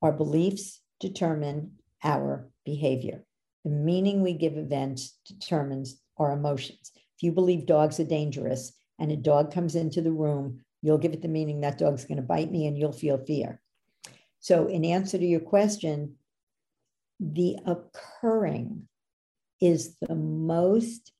[0.00, 1.72] our beliefs determine
[2.02, 3.24] our behavior.
[3.64, 6.92] The meaning we give events determines our emotions.
[7.16, 11.12] If you believe dogs are dangerous and a dog comes into the room, you'll give
[11.12, 13.60] it the meaning that dog's going to bite me and you'll feel fear.
[14.40, 16.14] So, in answer to your question,
[17.18, 18.88] the occurring
[19.60, 21.12] is the most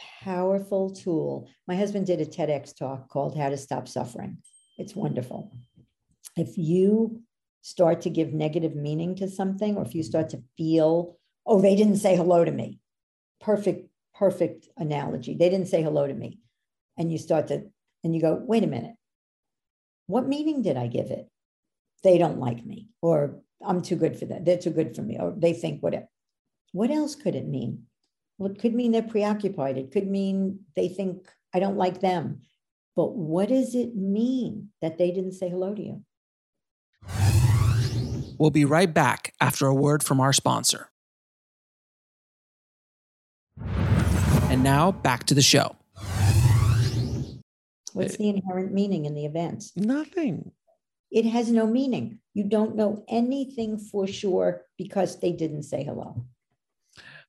[0.00, 1.48] powerful tool.
[1.68, 4.38] My husband did a TEDx talk called How to Stop Suffering.
[4.76, 5.52] It's wonderful.
[6.36, 7.22] If you
[7.66, 11.74] start to give negative meaning to something, or if you start to feel, oh, they
[11.74, 12.78] didn't say hello to me,
[13.40, 15.34] perfect, perfect analogy.
[15.34, 16.38] They didn't say hello to me.
[16.96, 17.64] And you start to,
[18.04, 18.94] and you go, wait a minute,
[20.06, 21.28] what meaning did I give it?
[22.04, 24.44] They don't like me, or I'm too good for them.
[24.44, 26.06] They're too good for me, or they think whatever.
[26.70, 27.86] what else could it mean?
[28.38, 29.76] Well, it could mean they're preoccupied.
[29.76, 32.42] It could mean they think I don't like them.
[32.94, 36.04] But what does it mean that they didn't say hello to you?
[38.38, 40.90] We'll be right back after a word from our sponsor.
[43.58, 45.76] And now back to the show.
[47.92, 49.64] What's the inherent meaning in the event?
[49.74, 50.52] Nothing.
[51.10, 52.18] It has no meaning.
[52.34, 56.26] You don't know anything for sure because they didn't say hello.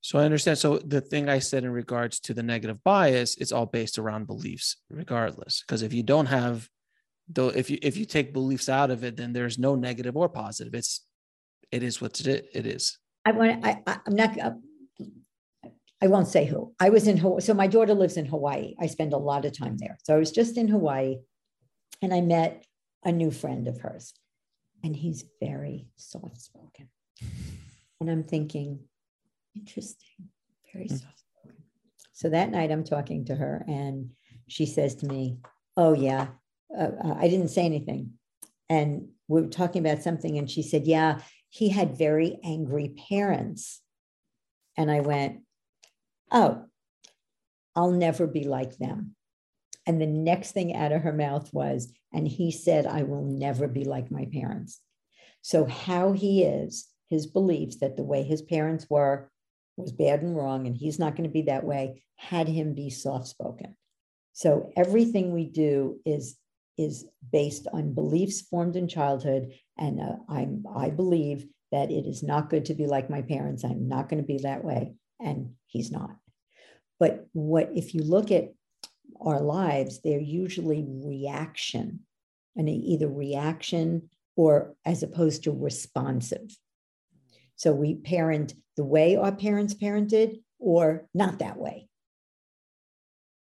[0.02, 0.58] So I understand.
[0.58, 4.28] So the thing I said in regards to the negative bias, it's all based around
[4.28, 5.62] beliefs, regardless.
[5.62, 6.70] Because if you don't have
[7.30, 10.30] though if you if you take beliefs out of it, then there's no negative or
[10.30, 10.74] positive.
[10.74, 11.06] It's
[11.72, 12.98] it is what it it is.
[13.26, 13.66] I want.
[13.66, 14.40] I, I'm not.
[14.40, 14.52] Uh,
[16.02, 16.74] I won't say who.
[16.80, 17.42] I was in Hawaii.
[17.42, 18.76] So my daughter lives in Hawaii.
[18.80, 19.98] I spend a lot of time there.
[20.04, 21.18] So I was just in Hawaii,
[22.02, 22.66] and I met
[23.04, 24.14] a new friend of hers,
[24.84, 26.90] and he's very soft spoken.
[28.00, 28.82] And I'm thinking,
[29.56, 30.30] interesting,
[30.72, 31.00] very Mm.
[31.02, 31.64] soft spoken.
[32.14, 34.12] So that night I'm talking to her, and
[34.48, 35.40] she says to me,
[35.76, 36.28] "Oh yeah,
[36.76, 38.14] uh, uh, I didn't say anything."
[38.70, 43.82] And we were talking about something, and she said, "Yeah, he had very angry parents."
[44.78, 45.42] And I went,
[46.32, 46.66] "Oh,
[47.76, 49.16] I'll never be like them."
[49.88, 53.68] And the next thing out of her mouth was, and he said, I will never
[53.68, 54.82] be like my parents.
[55.42, 59.32] So, how he is, his beliefs that the way his parents were
[59.78, 62.90] was bad and wrong, and he's not going to be that way, had him be
[62.90, 63.78] soft spoken.
[64.34, 66.38] So, everything we do is
[66.78, 69.54] is based on beliefs formed in childhood.
[69.78, 73.64] And uh, i'm i believe that it is not good to be like my parents.
[73.64, 74.94] I'm not going to be that way.
[75.20, 76.16] And he's not.
[77.00, 78.54] But what if you look at
[79.20, 82.02] our lives they're usually reaction
[82.56, 86.56] and either reaction or as opposed to responsive.
[87.56, 91.90] So we parent the way our parents parented or not that way.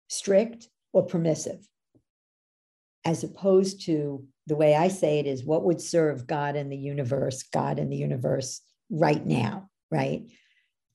[0.09, 1.67] Strict or permissive
[3.05, 6.77] as opposed to the way I say it is what would serve God and the
[6.77, 10.25] universe, God and the universe right now, right?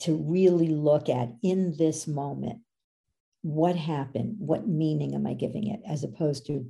[0.01, 2.59] To really look at in this moment,
[3.41, 4.35] what happened?
[4.39, 5.81] What meaning am I giving it?
[5.87, 6.65] As opposed to,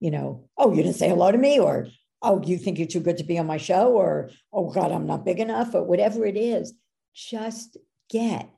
[0.00, 1.88] you know, oh, you didn't say hello to me, or
[2.22, 5.06] oh, you think you're too good to be on my show, or oh, God, I'm
[5.06, 6.72] not big enough, or whatever it is.
[7.14, 7.76] Just
[8.10, 8.50] get.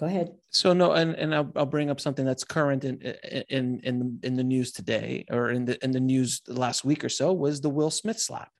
[0.00, 0.32] Go ahead.
[0.48, 3.02] So no, and and I'll, I'll bring up something that's current in
[3.50, 7.04] in in in the news today, or in the in the news the last week
[7.04, 8.50] or so, was the Will Smith slap,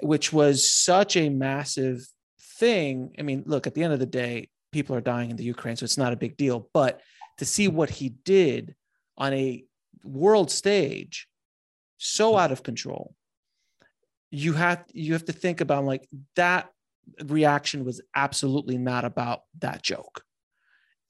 [0.00, 2.04] which was such a massive
[2.58, 3.14] thing.
[3.20, 5.76] I mean, look, at the end of the day, people are dying in the Ukraine,
[5.76, 6.70] so it's not a big deal.
[6.74, 7.02] But
[7.38, 8.74] to see what he did
[9.16, 9.64] on a
[10.02, 11.28] world stage,
[11.98, 13.14] so out of control,
[14.32, 16.68] you have you have to think about like that
[17.24, 20.22] reaction was absolutely not about that joke.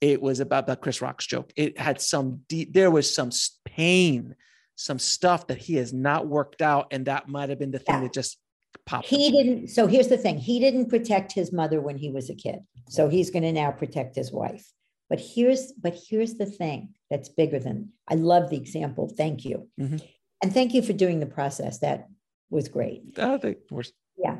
[0.01, 1.51] It was about that Chris Rock's joke.
[1.55, 3.31] It had some deep, there was some
[3.65, 4.35] pain,
[4.75, 6.87] some stuff that he has not worked out.
[6.91, 8.01] And that might have been the thing Yeah.
[8.01, 8.37] that just
[8.85, 9.07] popped.
[9.07, 9.69] He didn't.
[9.69, 12.59] So here's the thing he didn't protect his mother when he was a kid.
[12.89, 14.71] So he's going to now protect his wife.
[15.09, 19.07] But here's but here's the thing that's bigger than I love the example.
[19.07, 19.69] Thank you.
[19.79, 20.01] Mhm.
[20.43, 21.79] And thank you for doing the process.
[21.79, 22.07] That
[22.51, 23.17] was great.
[23.17, 23.85] I think we're-
[24.17, 24.37] Yeah.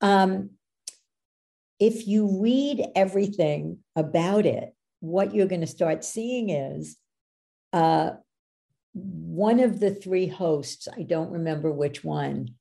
[0.00, 0.50] Um,
[1.80, 6.96] if you read everything about it, what you're going to start seeing is
[7.72, 8.10] uh,
[8.94, 12.54] one of the three hosts, I don't remember which one,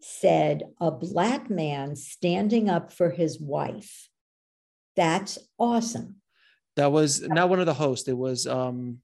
[0.00, 4.08] said a black man standing up for his wife.
[4.96, 6.16] That's awesome.
[6.76, 8.06] that was not one of the hosts.
[8.08, 8.98] It was um,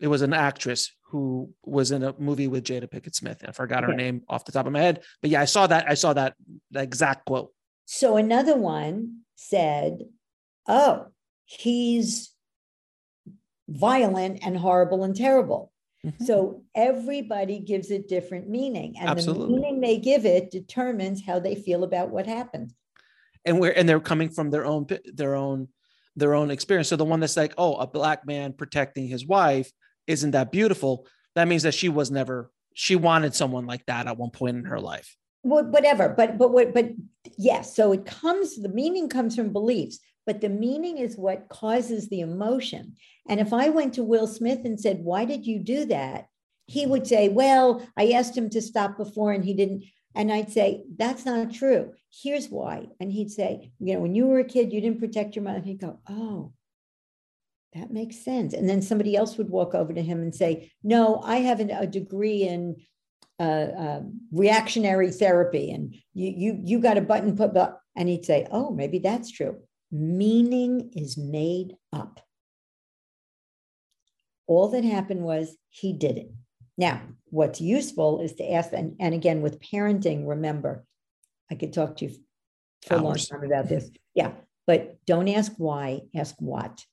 [0.00, 3.44] it was an actress who was in a movie with Jada Pinkett Smith.
[3.46, 3.96] I forgot her Okay.
[3.96, 5.88] name off the top of my head, but yeah, I saw that.
[5.88, 6.34] I saw that
[6.72, 7.52] that exact quote.
[7.86, 10.04] So another one said,
[10.66, 11.06] Oh,
[11.44, 12.32] he's
[13.68, 15.72] violent and horrible and terrible.
[16.04, 16.26] Mhm.
[16.26, 18.96] So everybody gives it different meaning.
[18.98, 19.46] And Absolutely.
[19.46, 22.72] the meaning they give it determines how they feel about what happened.
[23.46, 25.68] and we're and they're coming from their own their own
[26.16, 26.88] their own experience.
[26.88, 29.70] So the one that's like, oh, a black man protecting his wife
[30.06, 31.06] isn't that beautiful.
[31.34, 34.64] That means that she was never she wanted someone like that at one point in
[34.64, 35.14] her life.
[35.44, 36.90] Wha- Whatever, but but what but
[37.38, 42.08] yes, so it comes, the meaning comes from beliefs, but the meaning is what causes
[42.08, 42.96] the emotion.
[43.28, 46.26] And if I went to Will Smith and said, Why did you do that?
[46.66, 49.84] He would say, Well, I asked him to stop before and he didn't.
[50.14, 51.92] And I'd say, That's not true.
[52.22, 52.86] Here's why.
[53.00, 55.60] And he'd say, You know, when you were a kid, you didn't protect your mother.
[55.60, 56.52] He'd go, Oh,
[57.74, 58.54] that makes sense.
[58.54, 61.70] And then somebody else would walk over to him and say, No, I have an-
[61.70, 62.76] a degree in
[63.38, 68.24] uh, um, reactionary therapy, and you you you got a button put up, and he'd
[68.24, 69.60] say, "Oh, maybe that's true."
[69.90, 72.20] Meaning is made up.
[74.46, 76.30] All that happened was he did it.
[76.76, 80.84] Now, what's useful is to ask, and, and again, with parenting, remember,
[81.50, 82.16] I could talk to you
[82.86, 83.90] for a long time about this.
[84.14, 84.32] Yeah,
[84.66, 86.84] but don't ask why, ask what.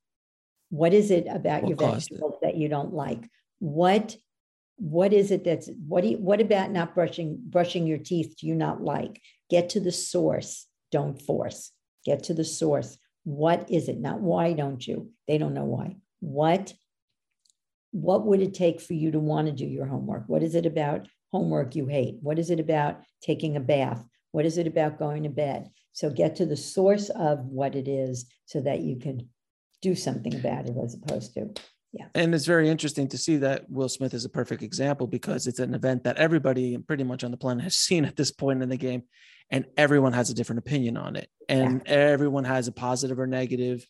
[0.70, 3.30] What is it about What your vegetables that you don't like?
[3.60, 4.16] What
[4.82, 8.48] what is it that's what do you, what about not brushing brushing your teeth do
[8.48, 9.22] you not like?
[9.48, 11.72] Get to the source, don't force.
[12.04, 12.98] Get to the source.
[13.24, 14.00] What is it?
[14.00, 15.12] Not why don't you?
[15.28, 15.98] They don't know why.
[16.20, 16.74] What
[17.92, 20.24] what would it take for you to want to do your homework?
[20.26, 22.18] What is it about homework you hate?
[22.22, 24.04] What is it about taking a bath?
[24.32, 25.70] What is it about going to bed?
[25.94, 29.30] So get to the source of what it is so that you can
[29.84, 31.50] do something about it as opposed to,
[32.16, 35.60] And it's very interesting to see that Will Smith is a perfect example because it's
[35.60, 38.70] an event that everybody pretty much on the planet has seen at this point in
[38.70, 39.04] the game,
[39.50, 43.86] and everyone has a different opinion on it, and everyone has a positive or negative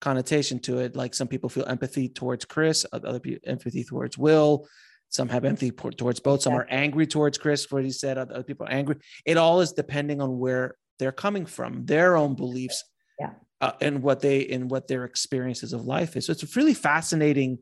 [0.00, 0.94] connotation to it.
[0.94, 4.66] Like some people feel empathy towards Chris, other people empathy towards Will.
[5.10, 6.42] Some have empathy towards both.
[6.42, 8.18] Some are angry towards Chris for what he said.
[8.18, 8.96] Other people are angry.
[9.24, 12.84] It all is depending on where they're coming from, their own beliefs,
[13.18, 13.30] Yeah.
[13.60, 16.26] Uh, and what they and what their experiences of life is.
[16.26, 17.58] So it's a really fascinating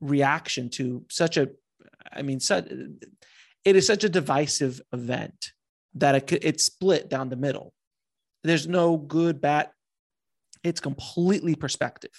[0.00, 1.48] reaction to such a,
[2.12, 2.66] I mean, such
[3.64, 5.52] it is such a divisive event
[5.94, 7.72] that it it's split down the middle.
[8.44, 9.70] There's no good, bad.
[10.62, 12.10] It's completely perspective.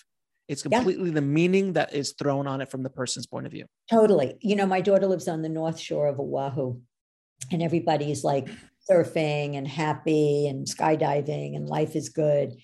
[0.47, 0.77] It's Yeah.
[0.79, 3.65] completely the meaning that is thrown on it from the person's point of view.
[3.89, 4.37] totally.
[4.41, 6.79] You know, my daughter lives on the North Shore of Oahu,
[7.51, 8.49] and everybody's like
[8.89, 12.55] surfing and happy and skydiving, and life is good.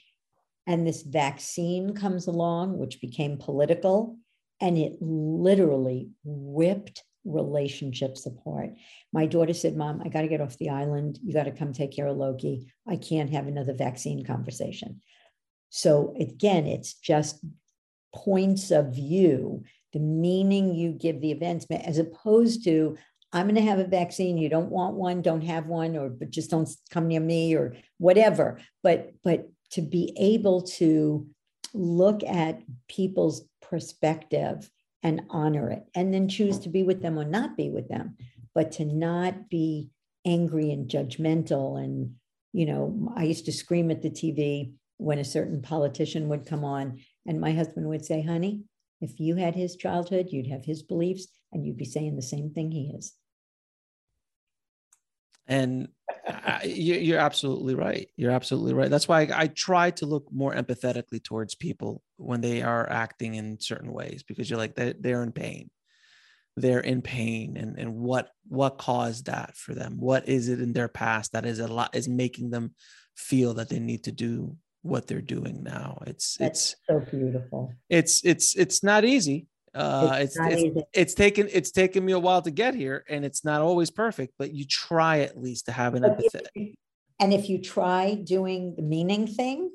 [0.66, 4.18] And this vaccine comes along, which became political,
[4.62, 8.72] and it literally ripped relationships apart.
[9.12, 11.20] My daughter said, Mom, I got to get off the island.
[11.24, 12.72] You got to come take care of Loki.
[12.88, 15.02] I can't have another vaccine conversation.
[15.70, 17.44] So, again, it's just
[18.14, 22.98] points of view, the meaning you give the events, as opposed to,
[23.32, 24.38] I'm going to have a vaccine.
[24.38, 27.76] You don't want one, don't have one, or but just don't come near me or
[27.98, 28.60] whatever.
[28.84, 31.28] But but to be able to
[31.74, 34.70] look at people's perspective
[35.02, 38.16] and honor it, and then choose to be with them or not be with them,
[38.54, 39.90] but to not be
[40.26, 41.84] angry and judgmental.
[41.84, 42.16] And
[42.54, 46.64] you know, I used to scream at the TV when a certain politician would come
[46.64, 48.62] on, and my husband would say, "Honey,
[49.02, 52.52] if you had his childhood, you'd have his beliefs, and you'd be saying the same
[52.52, 53.14] thing he is."
[55.48, 55.90] And
[56.28, 58.08] I, you- you're absolutely right.
[58.16, 58.90] You're absolutely right.
[58.90, 63.36] That's why I, I try to look more empathetically towards people when they are acting
[63.36, 65.70] in certain ways because you're like they, they're in pain.
[66.56, 69.98] They're in pain, and and what what caused that for them?
[70.00, 72.76] What is it in their past that is a lot is making them
[73.18, 76.04] feel that they need to do what they're doing now?
[76.06, 77.74] It's That's it's so beautiful.
[77.90, 79.48] it's it's it's not easy.
[79.76, 83.26] Uh, it's not it's, it's taken it's taken me a while to get here, and
[83.26, 86.76] it's not always perfect, but you try at least to have an empathy.
[87.20, 89.72] And if you try doing the meaning thing,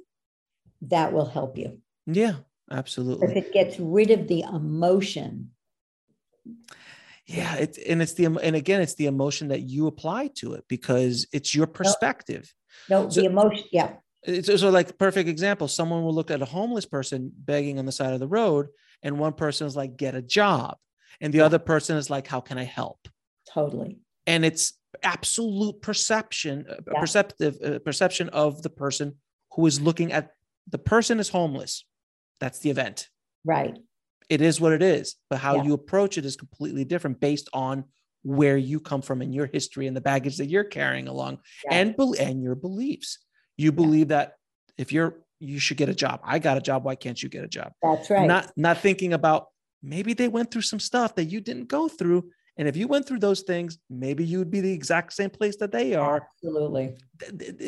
[0.83, 1.79] that will help you.
[2.07, 2.35] Yeah,
[2.71, 3.29] absolutely.
[3.29, 5.51] If it gets rid of the emotion,
[7.27, 10.65] Yeah, it's and it's the and again, it's the emotion that you apply to it
[10.69, 12.53] because it's your perspective.
[12.89, 15.67] no, So- the emotion, yeah, It's so like perfect example.
[15.69, 18.69] Someone will look at a homeless person begging on the side of the road,
[19.03, 20.77] and one person is like, "Get a job,"
[21.21, 21.45] and the Yeah.
[21.47, 23.09] other person is like, "How can I help?"
[23.53, 23.99] totally.
[24.27, 27.01] And it's absolute perception, uh, Yeah.
[27.01, 29.17] perceptive uh, perception of the person
[29.53, 30.31] who is looking at
[30.71, 31.85] the person is homeless.
[32.41, 33.09] That's the event.
[33.45, 33.77] Right.
[34.31, 35.63] it is what it is but how Yeah.
[35.65, 37.85] you approach it is completely different based on
[38.23, 41.77] where you come from and your history and the baggage that you're carrying along Yeah.
[41.79, 43.21] and and your beliefs
[43.57, 44.35] you believe that
[44.77, 47.45] if you're you should get a job i got a job why can't you get
[47.45, 48.27] a job That's right.
[48.27, 49.47] not not thinking about
[49.83, 53.07] maybe they went through some stuff that you didn't go through and if you went
[53.07, 56.97] through those things maybe you would be the exact same place that they are Absolutely.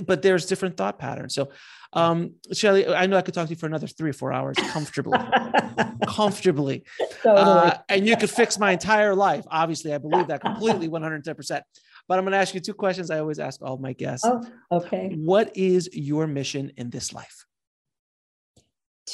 [0.07, 1.51] but there's different thought patterns so
[1.93, 4.57] um shelly i know i could talk to you for another three or four hours
[4.73, 5.19] comfortably
[6.07, 6.85] comfortably
[7.23, 7.71] Totally.
[7.71, 9.45] uh, and you could fix my entire life.
[9.51, 11.61] Obviously, I believe that completely, 110%.
[12.09, 14.27] But I'm going to ask you two questions I always ask all my guests.
[14.27, 14.43] oh,
[14.73, 15.13] okay.
[15.17, 17.45] What is your mission in this life?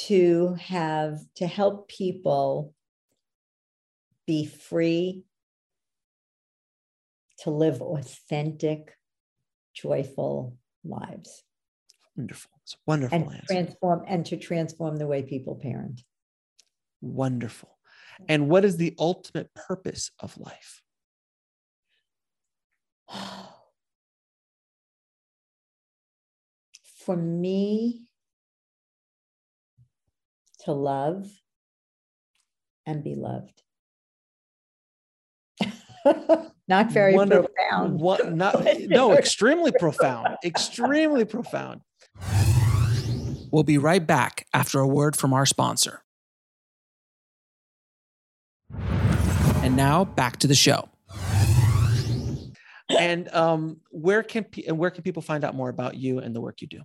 [0.05, 2.73] To have, to help people
[4.25, 5.23] be free
[7.39, 8.95] to live authentic,
[9.73, 11.43] joyful lives
[12.17, 12.51] Wonderful.
[12.63, 13.45] It's a wonderful and answer.
[13.45, 16.01] transform and to transform the way people parent.
[16.99, 17.77] wonderful.
[18.27, 20.81] And what is the ultimate purpose of life?
[27.05, 28.06] For me,
[30.67, 31.25] to love
[32.85, 33.63] and be loved.
[36.67, 37.47] not very Wonderful.
[37.55, 38.01] profound.
[38.01, 40.35] What, not, no, extremely profound.
[40.43, 41.83] Extremely profound.
[43.49, 46.03] We'll be right back after a word from our sponsor.
[49.63, 50.89] And now back to the show.
[52.89, 56.35] And um, where can pe- and where can people find out more about you and
[56.35, 56.81] the work you do?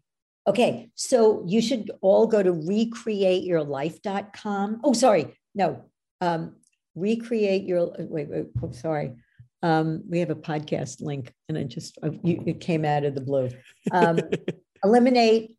[0.47, 4.81] Okay, so you should all go to recreateyourlife.com.
[4.83, 5.85] Oh, sorry, no,
[6.21, 6.57] um,
[6.95, 7.93] recreate your.
[7.99, 9.17] Wait, wait, oh, sorry.
[9.63, 13.15] Um, we have a podcast link, and it just uh, you, it came out of
[13.15, 13.51] the blue.
[13.93, 14.19] Um,
[14.85, 15.57] eliminate,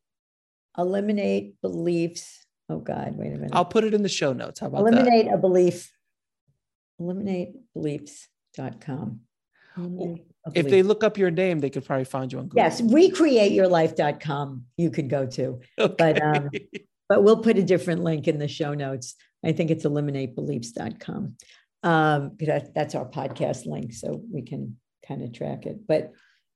[0.77, 2.45] eliminate beliefs.
[2.68, 3.51] Oh God, wait a minute.
[3.53, 4.60] I'll put it in the show notes.
[4.60, 4.93] How about that?
[4.93, 5.89] eliminate a belief.
[6.99, 9.22] Eliminate beliefs.com.
[9.77, 12.64] Eliminate a If they look up your name, they could probably find you on Google.
[12.64, 14.65] yes, recreateyourlife.com.
[14.78, 15.61] You could go to.
[15.80, 15.95] Okay.
[15.98, 16.49] but, um,
[17.07, 19.15] but we'll put a different link in the show notes.
[19.45, 21.36] I think it's eliminatebeliefs.com.
[21.84, 25.86] Um, that, that's our podcast link, so we can kind of track it.
[25.88, 26.14] But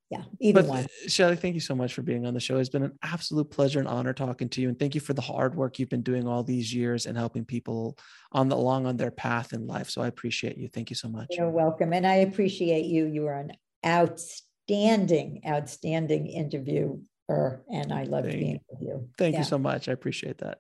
[0.10, 0.88] yeah, either but one.
[1.08, 2.58] Shelly, thank you so much for being on the show.
[2.58, 4.70] It's been an absolute pleasure and honor talking to you.
[4.70, 7.44] And thank you for the hard work you've been doing all these years and helping
[7.44, 7.98] people
[8.32, 9.90] on the along on their path in life.
[9.90, 10.70] So I appreciate you.
[10.70, 11.28] Thank you so much.
[11.32, 11.92] You're welcome.
[11.92, 13.06] And I appreciate you.
[13.06, 13.52] You are an
[13.88, 17.00] outstanding, outstanding interviewer.
[17.30, 19.10] And I loved Thank being with you.
[19.18, 19.40] Thank Yeah.
[19.40, 19.88] you so much.
[19.88, 20.60] I appreciate that.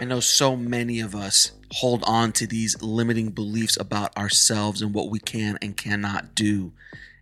[0.00, 4.94] I know so many of us hold on to these limiting beliefs about ourselves and
[4.94, 6.72] what we can and cannot do.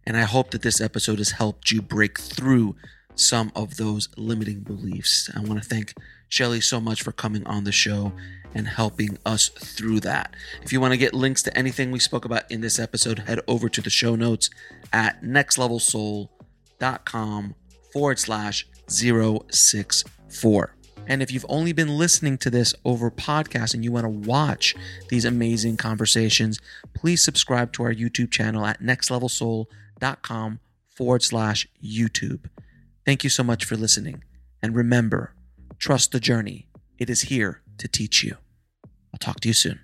[0.06, 2.76] And I hope that this episode has helped you break through
[3.16, 5.28] some of those limiting beliefs.
[5.34, 5.92] I want to thank
[6.28, 8.12] Shelly so much for coming on the show
[8.54, 10.34] and helping us through that.
[10.62, 13.40] If you want to get links to anything we spoke about in this episode, head
[13.46, 14.50] over to the show notes
[14.92, 17.54] at nextlevelsoul.com
[17.92, 20.74] forward slash 064.
[21.06, 24.74] And if you've only been listening to this over podcast and you want to watch
[25.08, 26.58] these amazing conversations,
[26.94, 30.60] please subscribe to our YouTube channel at nextlevelsoul.com
[30.90, 32.50] forward slash YouTube.
[33.06, 34.22] Thank you so much for listening.
[34.60, 35.32] And remember,
[35.78, 36.68] trust the journey.
[36.98, 38.36] It is here to teach you.
[38.84, 39.80] I'll talk to you soon.